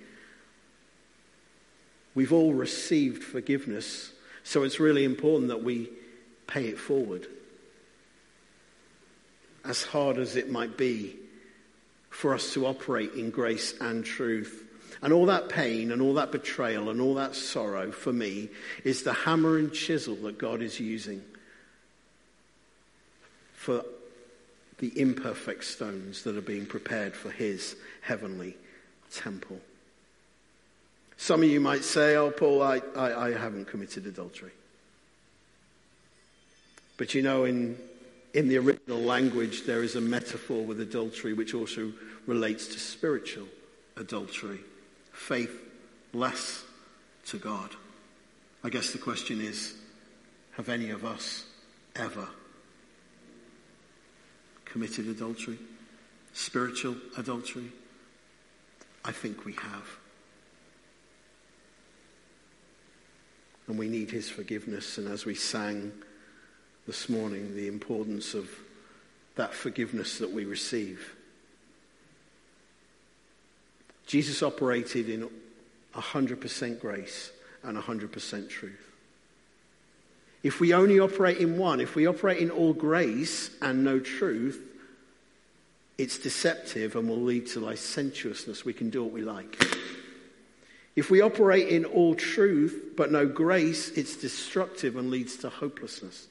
We've 2.14 2.33
all 2.33 2.55
received 2.55 3.23
forgiveness, 3.23 4.12
so 4.44 4.62
it's 4.62 4.81
really 4.81 5.05
important 5.05 5.49
that 5.49 5.62
we 5.62 5.90
pay 6.47 6.66
it 6.66 6.79
forward. 6.79 7.27
As 9.64 9.83
hard 9.83 10.18
as 10.18 10.37
it 10.37 10.51
might 10.51 10.77
be 10.77 11.16
for 12.09 12.35
us 12.35 12.55
to 12.55 12.66
operate 12.66 13.12
in 13.14 13.31
grace 13.31 13.75
and 13.81 14.05
truth. 14.05 14.64
And 15.03 15.12
all 15.12 15.27
that 15.27 15.49
pain 15.49 15.92
and 15.92 16.01
all 16.01 16.14
that 16.14 16.33
betrayal 16.33 16.88
and 16.88 17.01
all 17.01 17.14
that 17.16 17.37
sorrow 17.37 17.92
for 17.92 18.12
me 18.12 18.49
is 18.83 19.03
the 19.03 19.12
hammer 19.12 19.59
and 19.59 19.73
chisel 19.73 20.16
that 20.23 20.38
God 20.38 20.62
is 20.62 20.81
using 20.81 21.23
for 23.59 23.85
the 24.79 24.99
imperfect 24.99 25.64
stones 25.64 26.23
that 26.23 26.37
are 26.37 26.40
being 26.40 26.64
prepared 26.64 27.12
for 27.12 27.29
his 27.29 27.75
heavenly 28.03 28.57
temple. 29.12 29.59
Some 31.16 31.42
of 31.42 31.49
you 31.49 31.61
might 31.61 31.83
say, 31.83 32.14
Oh, 32.14 32.31
Paul, 32.31 32.62
I, 32.62 32.81
I, 32.97 33.27
I 33.27 33.33
haven't 33.33 33.66
committed 33.66 34.07
adultery. 34.07 34.53
But 36.97 37.14
you 37.14 37.23
know, 37.23 37.44
in, 37.44 37.77
in 38.33 38.47
the 38.47 38.59
original 38.59 39.01
language, 39.01 39.66
there 39.66 39.83
is 39.83 39.97
a 39.97 40.01
metaphor 40.01 40.64
with 40.64 40.81
adultery 40.81 41.33
which 41.33 41.53
also 41.53 41.92
relates 42.27 42.68
to 42.68 42.79
spiritual 42.79 43.49
adultery, 43.97 44.61
faith 45.12 45.61
less 46.12 46.64
to 47.27 47.38
God. 47.38 47.71
I 48.62 48.68
guess 48.68 48.92
the 48.92 48.99
question 48.99 49.40
is 49.40 49.75
have 50.53 50.68
any 50.68 50.90
of 50.90 51.05
us 51.05 51.44
ever 51.97 52.29
committed 54.70 55.09
adultery, 55.09 55.59
spiritual 56.33 56.96
adultery? 57.16 57.72
I 59.04 59.12
think 59.12 59.44
we 59.44 59.52
have. 59.54 59.88
And 63.66 63.78
we 63.78 63.88
need 63.88 64.11
his 64.11 64.28
forgiveness. 64.31 64.98
And 64.98 65.09
as 65.09 65.24
we 65.24 65.35
sang 65.35 65.92
this 66.87 67.09
morning, 67.09 67.54
the 67.54 67.68
importance 67.68 68.35
of 68.35 68.48
that 69.37 69.54
forgiveness 69.54 70.18
that 70.18 70.33
we 70.33 70.44
receive. 70.44 71.14
Jesus 74.07 74.42
operated 74.42 75.09
in 75.09 75.28
100% 75.94 76.81
grace 76.81 77.31
and 77.62 77.76
100% 77.76 78.48
truth. 78.48 78.88
If 80.42 80.61
we 80.61 80.72
only 80.72 81.01
operate 81.01 81.38
in 81.38 81.59
one, 81.59 81.81
if 81.81 81.94
we 81.94 82.07
operate 82.07 82.38
in 82.38 82.51
all 82.51 82.72
grace 82.72 83.51
and 83.61 83.83
no 83.85 83.98
truth, 83.98 84.62
it's 85.98 86.18
deceptive 86.18 86.94
and 86.94 87.09
will 87.09 87.20
lead 87.20 87.48
to 87.48 87.61
licentiousness. 87.61 88.64
We 88.64 88.72
can 88.72 88.88
do 88.88 89.03
what 89.03 89.12
we 89.12 89.22
like. 89.22 89.61
If 90.94 91.11
we 91.11 91.20
operate 91.20 91.68
in 91.68 91.85
all 91.85 92.14
truth 92.14 92.92
but 92.96 93.11
no 93.11 93.27
grace, 93.27 93.90
it's 93.90 94.16
destructive 94.16 94.96
and 94.96 95.11
leads 95.11 95.37
to 95.38 95.48
hopelessness. 95.48 96.29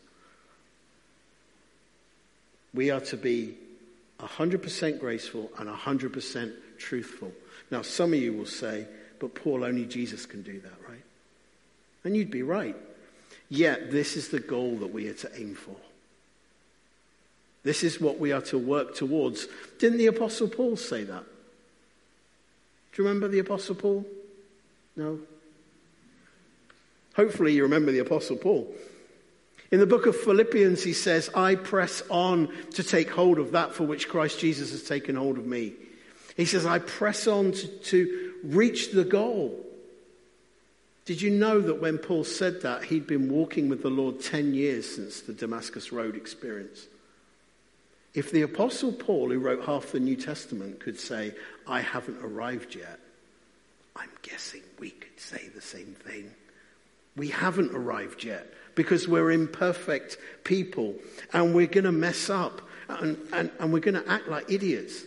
We 2.73 2.91
are 2.91 3.01
to 3.01 3.17
be 3.17 3.57
100% 4.19 4.99
graceful 4.99 5.51
and 5.57 5.69
100% 5.69 6.53
truthful. 6.77 7.31
Now, 7.71 7.81
some 7.81 8.13
of 8.13 8.19
you 8.19 8.33
will 8.33 8.45
say, 8.45 8.87
but 9.19 9.35
Paul, 9.35 9.63
only 9.63 9.85
Jesus 9.85 10.25
can 10.25 10.43
do 10.43 10.59
that, 10.59 10.73
right? 10.87 11.03
And 12.03 12.15
you'd 12.15 12.31
be 12.31 12.43
right. 12.43 12.75
Yet, 13.49 13.91
this 13.91 14.17
is 14.17 14.29
the 14.29 14.39
goal 14.39 14.77
that 14.77 14.93
we 14.93 15.07
are 15.07 15.13
to 15.13 15.39
aim 15.39 15.55
for. 15.55 15.75
This 17.63 17.83
is 17.83 17.99
what 17.99 18.19
we 18.19 18.31
are 18.31 18.41
to 18.43 18.57
work 18.57 18.95
towards. 18.95 19.47
Didn't 19.79 19.97
the 19.97 20.07
Apostle 20.07 20.47
Paul 20.47 20.75
say 20.75 21.03
that? 21.03 21.23
Do 22.93 23.01
you 23.01 23.07
remember 23.07 23.27
the 23.27 23.39
Apostle 23.39 23.75
Paul? 23.75 24.05
No? 24.95 25.19
Hopefully, 27.15 27.53
you 27.53 27.63
remember 27.63 27.91
the 27.91 27.99
Apostle 27.99 28.37
Paul. 28.37 28.73
In 29.71 29.79
the 29.79 29.85
book 29.85 30.05
of 30.05 30.15
Philippians, 30.15 30.83
he 30.83 30.93
says, 30.93 31.29
I 31.35 31.55
press 31.55 32.01
on 32.09 32.49
to 32.75 32.83
take 32.83 33.09
hold 33.09 33.37
of 33.37 33.51
that 33.51 33.73
for 33.73 33.83
which 33.83 34.07
Christ 34.07 34.39
Jesus 34.39 34.71
has 34.71 34.83
taken 34.83 35.15
hold 35.15 35.37
of 35.37 35.45
me. 35.45 35.73
He 36.37 36.45
says, 36.45 36.65
I 36.65 36.79
press 36.79 37.27
on 37.27 37.51
to, 37.51 37.67
to 37.67 38.33
reach 38.43 38.91
the 38.91 39.03
goal. 39.03 39.66
Did 41.07 41.21
you 41.21 41.29
know 41.29 41.61
that 41.61 41.79
when 41.79 41.99
Paul 41.99 42.25
said 42.25 42.63
that, 42.63 42.83
he'd 42.83 43.07
been 43.07 43.31
walking 43.31 43.69
with 43.69 43.81
the 43.81 43.89
Lord 43.89 44.19
10 44.19 44.53
years 44.53 44.93
since 44.93 45.21
the 45.21 45.31
Damascus 45.31 45.93
Road 45.93 46.17
experience? 46.17 46.85
If 48.13 48.31
the 48.31 48.41
Apostle 48.41 48.91
Paul, 48.91 49.29
who 49.29 49.39
wrote 49.39 49.63
half 49.63 49.93
the 49.93 50.01
New 50.01 50.17
Testament, 50.17 50.81
could 50.81 50.99
say, 50.99 51.33
I 51.65 51.79
haven't 51.79 52.17
arrived 52.21 52.75
yet, 52.75 52.99
I'm 53.95 54.09
guessing 54.21 54.59
we 54.79 54.89
could 54.89 55.17
say 55.17 55.47
the 55.55 55.61
same 55.61 55.95
thing. 55.97 56.29
We 57.15 57.29
haven't 57.29 57.73
arrived 57.73 58.25
yet 58.25 58.53
because 58.75 59.07
we're 59.07 59.31
imperfect 59.31 60.17
people 60.43 60.93
and 61.31 61.55
we're 61.55 61.67
going 61.67 61.85
to 61.85 61.93
mess 61.93 62.29
up 62.29 62.61
and, 62.89 63.17
and, 63.31 63.49
and 63.61 63.71
we're 63.71 63.79
going 63.79 64.03
to 64.03 64.11
act 64.11 64.27
like 64.27 64.51
idiots. 64.51 65.03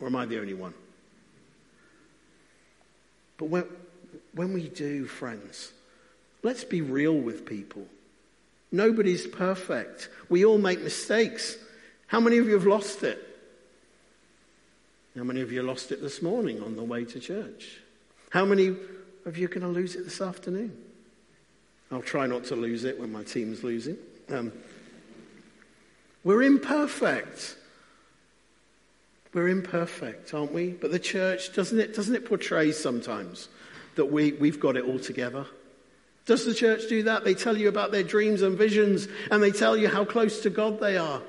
Or 0.00 0.06
am 0.06 0.16
I 0.16 0.24
the 0.24 0.40
only 0.40 0.54
one? 0.54 0.72
But 3.36 3.50
when, 3.50 3.64
when 4.38 4.52
we 4.52 4.68
do, 4.68 5.04
friends, 5.04 5.72
let's 6.44 6.62
be 6.62 6.80
real 6.80 7.12
with 7.12 7.44
people. 7.44 7.84
Nobody's 8.70 9.26
perfect. 9.26 10.10
We 10.28 10.44
all 10.44 10.58
make 10.58 10.80
mistakes. 10.80 11.56
How 12.06 12.20
many 12.20 12.38
of 12.38 12.46
you 12.46 12.52
have 12.52 12.64
lost 12.64 13.02
it? 13.02 13.18
How 15.16 15.24
many 15.24 15.40
of 15.40 15.50
you 15.50 15.60
lost 15.64 15.90
it 15.90 16.00
this 16.00 16.22
morning 16.22 16.62
on 16.62 16.76
the 16.76 16.84
way 16.84 17.04
to 17.04 17.18
church? 17.18 17.80
How 18.30 18.44
many 18.44 18.76
of 19.26 19.36
you 19.36 19.46
are 19.46 19.48
going 19.48 19.62
to 19.62 19.66
lose 19.66 19.96
it 19.96 20.04
this 20.04 20.20
afternoon? 20.20 20.84
I'll 21.90 22.00
try 22.00 22.28
not 22.28 22.44
to 22.44 22.54
lose 22.54 22.84
it 22.84 23.00
when 23.00 23.10
my 23.10 23.24
team's 23.24 23.64
losing. 23.64 23.96
Um, 24.30 24.52
we're 26.22 26.44
imperfect. 26.44 27.56
We're 29.34 29.48
imperfect, 29.48 30.32
aren't 30.32 30.52
we? 30.52 30.68
But 30.68 30.92
the 30.92 31.00
church, 31.00 31.52
doesn't 31.56 31.80
it, 31.80 31.92
doesn't 31.96 32.14
it 32.14 32.24
portray 32.24 32.70
sometimes 32.70 33.48
that 33.98 34.06
we, 34.06 34.32
we've 34.32 34.58
got 34.58 34.76
it 34.76 34.84
all 34.84 34.98
together? 34.98 35.44
Does 36.24 36.44
the 36.44 36.54
church 36.54 36.88
do 36.88 37.02
that? 37.04 37.24
They 37.24 37.34
tell 37.34 37.56
you 37.56 37.68
about 37.68 37.90
their 37.90 38.02
dreams 38.02 38.42
and 38.42 38.56
visions 38.56 39.08
and 39.30 39.42
they 39.42 39.50
tell 39.50 39.76
you 39.76 39.88
how 39.88 40.04
close 40.04 40.40
to 40.40 40.50
God 40.50 40.80
they 40.80 40.96
are. 40.96 41.20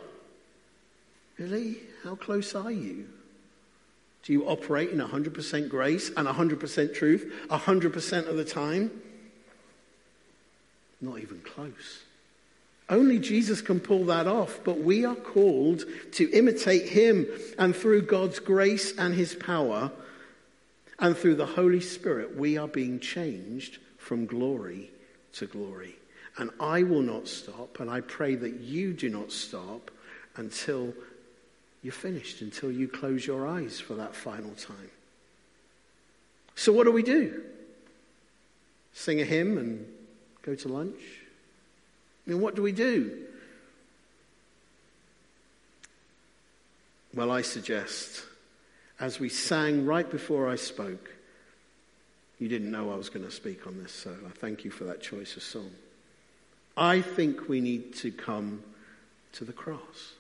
Really? 1.37 1.77
How 2.03 2.15
close 2.15 2.53
are 2.53 2.71
you? 2.71 3.07
Do 4.23 4.33
you 4.33 4.45
operate 4.45 4.89
in 4.89 4.99
100% 4.99 5.69
grace 5.69 6.09
and 6.15 6.27
100% 6.27 6.93
truth 6.93 7.33
100% 7.49 8.27
of 8.27 8.37
the 8.37 8.45
time? 8.45 8.91
Not 11.01 11.19
even 11.19 11.39
close. 11.39 12.03
Only 12.89 13.19
Jesus 13.19 13.61
can 13.61 13.79
pull 13.79 14.05
that 14.05 14.27
off, 14.27 14.59
but 14.63 14.81
we 14.81 15.05
are 15.05 15.15
called 15.15 15.85
to 16.13 16.29
imitate 16.31 16.89
him. 16.89 17.27
And 17.57 17.75
through 17.75 18.03
God's 18.03 18.39
grace 18.39 18.97
and 18.97 19.13
his 19.13 19.35
power, 19.35 19.91
and 20.99 21.15
through 21.15 21.35
the 21.35 21.45
Holy 21.45 21.79
Spirit, 21.79 22.35
we 22.35 22.57
are 22.57 22.67
being 22.67 22.99
changed 22.99 23.77
from 23.97 24.25
glory 24.25 24.91
to 25.33 25.45
glory. 25.45 25.95
And 26.37 26.51
I 26.59 26.83
will 26.83 27.01
not 27.01 27.27
stop, 27.27 27.79
and 27.79 27.89
I 27.89 28.01
pray 28.01 28.35
that 28.35 28.59
you 28.59 28.93
do 28.93 29.09
not 29.09 29.31
stop 29.31 29.91
until 30.35 30.93
you're 31.81 31.93
finished, 31.93 32.41
until 32.41 32.71
you 32.71 32.87
close 32.87 33.25
your 33.25 33.47
eyes 33.47 33.79
for 33.79 33.95
that 33.95 34.15
final 34.15 34.51
time. 34.51 34.91
So, 36.55 36.73
what 36.73 36.83
do 36.85 36.91
we 36.91 37.03
do? 37.03 37.43
Sing 38.93 39.21
a 39.21 39.25
hymn 39.25 39.57
and 39.57 39.85
go 40.41 40.55
to 40.55 40.67
lunch? 40.67 40.99
I 42.27 42.31
mean, 42.31 42.41
what 42.41 42.55
do 42.55 42.61
we 42.61 42.73
do? 42.73 43.25
Well, 47.13 47.31
I 47.31 47.41
suggest 47.41 48.23
as 48.99 49.19
we 49.19 49.29
sang 49.29 49.85
right 49.85 50.09
before 50.09 50.49
I 50.49 50.55
spoke, 50.55 51.09
you 52.37 52.47
didn't 52.47 52.71
know 52.71 52.91
I 52.91 52.95
was 52.95 53.09
going 53.09 53.25
to 53.25 53.31
speak 53.31 53.67
on 53.67 53.81
this, 53.81 53.91
so 53.91 54.11
I 54.25 54.31
thank 54.31 54.63
you 54.63 54.71
for 54.71 54.85
that 54.85 55.01
choice 55.01 55.35
of 55.35 55.43
song. 55.43 55.71
I 56.75 57.01
think 57.01 57.49
we 57.49 57.61
need 57.61 57.95
to 57.95 58.11
come 58.11 58.63
to 59.33 59.45
the 59.45 59.53
cross. 59.53 60.13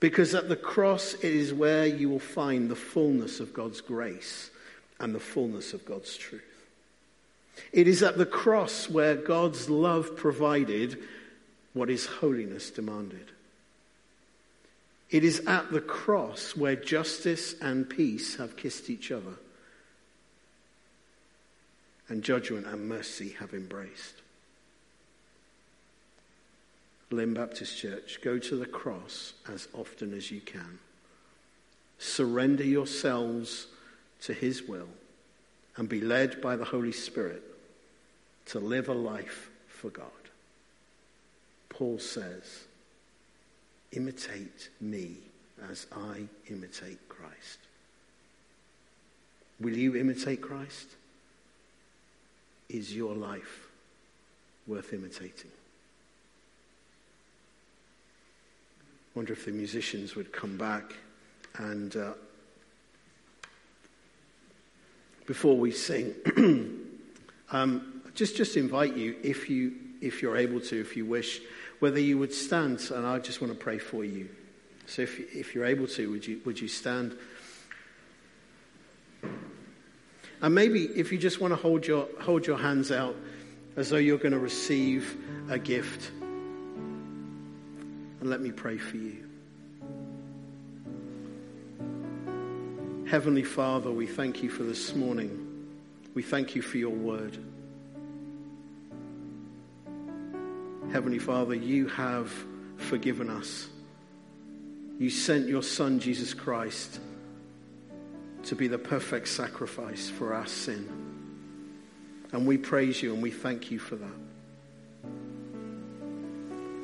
Because 0.00 0.34
at 0.34 0.48
the 0.48 0.56
cross, 0.56 1.14
it 1.14 1.24
is 1.24 1.52
where 1.52 1.86
you 1.86 2.08
will 2.08 2.20
find 2.20 2.70
the 2.70 2.76
fullness 2.76 3.40
of 3.40 3.52
God's 3.52 3.80
grace 3.80 4.50
and 5.00 5.14
the 5.14 5.20
fullness 5.20 5.72
of 5.72 5.84
God's 5.84 6.16
truth. 6.16 6.42
It 7.72 7.88
is 7.88 8.02
at 8.04 8.16
the 8.16 8.26
cross 8.26 8.88
where 8.88 9.16
God's 9.16 9.68
love 9.68 10.16
provided 10.16 10.98
what 11.72 11.88
His 11.88 12.06
holiness 12.06 12.70
demanded. 12.70 13.32
It 15.10 15.24
is 15.24 15.40
at 15.46 15.72
the 15.72 15.80
cross 15.80 16.54
where 16.54 16.76
justice 16.76 17.54
and 17.60 17.88
peace 17.88 18.36
have 18.36 18.56
kissed 18.56 18.90
each 18.90 19.10
other 19.10 19.34
and 22.08 22.22
judgment 22.22 22.66
and 22.66 22.88
mercy 22.88 23.30
have 23.38 23.52
embraced. 23.52 24.14
Lynn 27.10 27.34
Baptist 27.34 27.76
Church, 27.78 28.20
go 28.22 28.38
to 28.38 28.56
the 28.56 28.66
cross 28.66 29.34
as 29.48 29.68
often 29.72 30.12
as 30.12 30.30
you 30.30 30.40
can. 30.40 30.78
Surrender 31.98 32.64
yourselves 32.64 33.66
to 34.22 34.32
His 34.34 34.62
will 34.62 34.88
and 35.76 35.88
be 35.88 36.00
led 36.00 36.40
by 36.40 36.56
the 36.56 36.64
Holy 36.64 36.92
Spirit 36.92 37.42
to 38.46 38.58
live 38.58 38.88
a 38.88 38.94
life 38.94 39.50
for 39.68 39.90
God. 39.90 40.06
Paul 41.68 41.98
says, 41.98 42.64
imitate 43.92 44.68
me 44.80 45.16
as 45.70 45.86
I 45.92 46.24
imitate 46.50 47.08
Christ. 47.08 47.58
Will 49.60 49.76
you 49.76 49.96
imitate 49.96 50.40
Christ? 50.40 50.88
Is 52.68 52.94
your 52.94 53.14
life 53.14 53.68
worth 54.66 54.92
imitating? 54.92 55.50
I 58.80 59.18
wonder 59.18 59.32
if 59.32 59.46
the 59.46 59.52
musicians 59.52 60.14
would 60.14 60.32
come 60.32 60.56
back 60.56 60.94
and 61.56 61.96
uh, 61.96 62.12
before 65.26 65.56
we 65.56 65.70
sing, 65.70 66.14
um, 67.52 68.02
just 68.14 68.36
just 68.36 68.56
invite 68.56 68.96
you 68.96 69.16
if 69.22 69.50
you 69.50 69.74
if 70.00 70.22
you're 70.22 70.36
able 70.36 70.60
to, 70.60 70.80
if 70.80 70.96
you 70.96 71.04
wish, 71.04 71.40
whether 71.80 72.00
you 72.00 72.18
would 72.18 72.32
stand, 72.32 72.90
and 72.90 73.06
I 73.06 73.18
just 73.18 73.40
want 73.40 73.52
to 73.52 73.58
pray 73.58 73.78
for 73.78 74.04
you. 74.04 74.28
So 74.86 75.02
if 75.02 75.18
if 75.34 75.54
you're 75.54 75.66
able 75.66 75.86
to, 75.88 76.10
would 76.10 76.26
you 76.26 76.40
would 76.44 76.60
you 76.60 76.68
stand? 76.68 77.16
And 80.40 80.54
maybe 80.54 80.84
if 80.84 81.10
you 81.10 81.18
just 81.18 81.40
want 81.40 81.52
to 81.52 81.56
hold 81.56 81.86
your 81.86 82.08
hold 82.20 82.46
your 82.46 82.58
hands 82.58 82.92
out 82.92 83.16
as 83.76 83.90
though 83.90 83.96
you're 83.96 84.18
going 84.18 84.32
to 84.32 84.38
receive 84.38 85.16
a 85.48 85.58
gift. 85.58 86.10
And 88.20 88.28
let 88.28 88.40
me 88.40 88.50
pray 88.50 88.78
for 88.78 88.96
you. 88.96 89.24
Heavenly 93.08 93.44
Father, 93.44 93.90
we 93.90 94.06
thank 94.06 94.42
you 94.42 94.50
for 94.50 94.64
this 94.64 94.94
morning. 94.94 95.70
We 96.14 96.22
thank 96.22 96.54
you 96.54 96.62
for 96.62 96.76
your 96.76 96.90
word. 96.90 97.38
Heavenly 100.92 101.18
Father, 101.18 101.54
you 101.54 101.86
have 101.88 102.32
forgiven 102.76 103.28
us. 103.28 103.68
You 104.98 105.10
sent 105.10 105.46
your 105.46 105.62
Son, 105.62 106.00
Jesus 106.00 106.32
Christ, 106.32 106.98
to 108.44 108.56
be 108.56 108.68
the 108.68 108.78
perfect 108.78 109.28
sacrifice 109.28 110.08
for 110.08 110.32
our 110.34 110.46
sin. 110.46 110.88
And 112.32 112.46
we 112.46 112.58
praise 112.58 113.02
you 113.02 113.12
and 113.12 113.22
we 113.22 113.30
thank 113.30 113.70
you 113.70 113.78
for 113.78 113.96
that. 113.96 114.16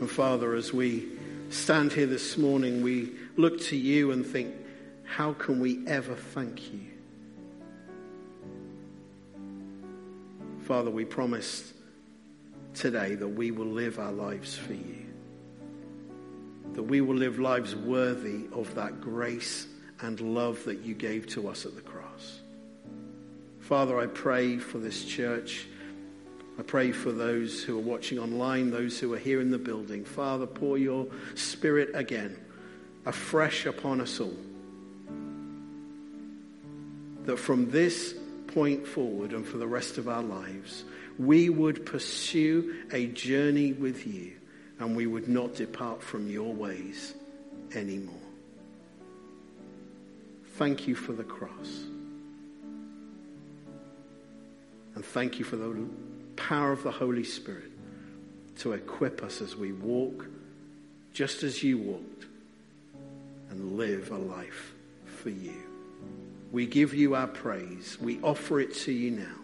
And 0.01 0.11
Father, 0.11 0.55
as 0.55 0.73
we 0.73 1.09
stand 1.51 1.93
here 1.93 2.07
this 2.07 2.37
morning, 2.37 2.83
we 2.83 3.13
look 3.37 3.61
to 3.63 3.77
you 3.77 4.13
and 4.13 4.25
think, 4.25 4.55
how 5.05 5.33
can 5.33 5.61
we 5.61 5.87
ever 5.87 6.15
thank 6.15 6.73
you? 6.73 6.81
Father, 10.63 10.91
we 10.91 11.05
promised 11.05 11.74
today 12.75 13.15
that 13.15 13.29
we 13.29 13.51
will 13.51 13.67
live 13.67 13.99
our 13.99 14.13
lives 14.13 14.57
for 14.57 14.75
you, 14.75 15.07
that 16.73 16.83
we 16.83 17.01
will 17.01 17.17
live 17.17 17.39
lives 17.39 17.75
worthy 17.75 18.47
of 18.53 18.75
that 18.75 19.01
grace 19.01 19.67
and 20.01 20.21
love 20.21 20.65
that 20.65 20.81
you 20.81 20.95
gave 20.95 21.27
to 21.29 21.49
us 21.49 21.65
at 21.65 21.75
the 21.75 21.81
cross. 21.81 22.41
Father, 23.61 23.99
I 23.99 24.07
pray 24.07 24.59
for 24.59 24.79
this 24.79 25.05
church. 25.05 25.67
I 26.59 26.63
pray 26.63 26.93
for 26.93 27.13
those 27.13 27.63
who 27.63 27.79
are 27.79 27.83
watching 27.83 28.19
online, 28.19 28.71
those 28.71 28.99
who 28.99 29.15
are 29.15 29.19
here 29.19 29.41
in 29.41 29.51
the 29.51 29.59
building. 29.59 30.05
Father, 30.05 30.47
pour 30.47 30.77
your 30.77 31.07
spirit 31.35 31.91
again, 31.95 32.37
afresh 33.07 33.67
upon 33.67 34.01
us 34.01 34.21
all. 34.21 34.37
That 37.25 37.39
from 37.39 37.71
this 37.71 38.15
point 38.49 38.87
forward 38.87 39.33
and 39.33 39.47
for 39.47 39.57
the 39.57 39.67
rest 39.67 39.97
of 39.97 40.09
our 40.09 40.23
lives, 40.23 40.85
we 41.19 41.49
would 41.49 41.87
pursue 41.87 42.75
a 42.93 43.07
journey 43.07 43.73
with 43.73 44.07
you 44.07 44.33
and 44.79 44.97
we 44.97 45.07
would 45.07 45.29
not 45.29 45.55
depart 45.55 46.03
from 46.03 46.29
your 46.29 46.53
ways 46.53 47.15
anymore. 47.75 48.15
Thank 50.57 50.87
you 50.87 50.95
for 50.95 51.13
the 51.13 51.25
cross. 51.25 51.85
And 54.95 55.05
thank 55.05 55.39
you 55.39 55.45
for 55.45 55.57
the 55.57 55.87
power 56.37 56.73
of 56.73 56.83
the 56.83 56.91
Holy 56.91 57.25
Spirit 57.25 57.71
to 58.59 58.73
equip 58.73 59.23
us 59.23 59.41
as 59.41 59.57
we 59.57 59.73
walk 59.73 60.27
just 61.13 61.43
as 61.43 61.63
you 61.63 61.79
walked 61.79 62.27
and 63.51 63.77
live 63.77 64.11
a 64.11 64.19
life 64.19 64.73
for 65.05 65.31
you. 65.31 65.63
We 66.53 66.67
give 66.67 66.95
you 66.95 67.15
our 67.15 67.27
praise. 67.27 67.99
We 68.01 68.21
offer 68.23 68.61
it 68.61 68.75
to 68.75 68.93
you 68.93 69.13
now. 69.13 69.44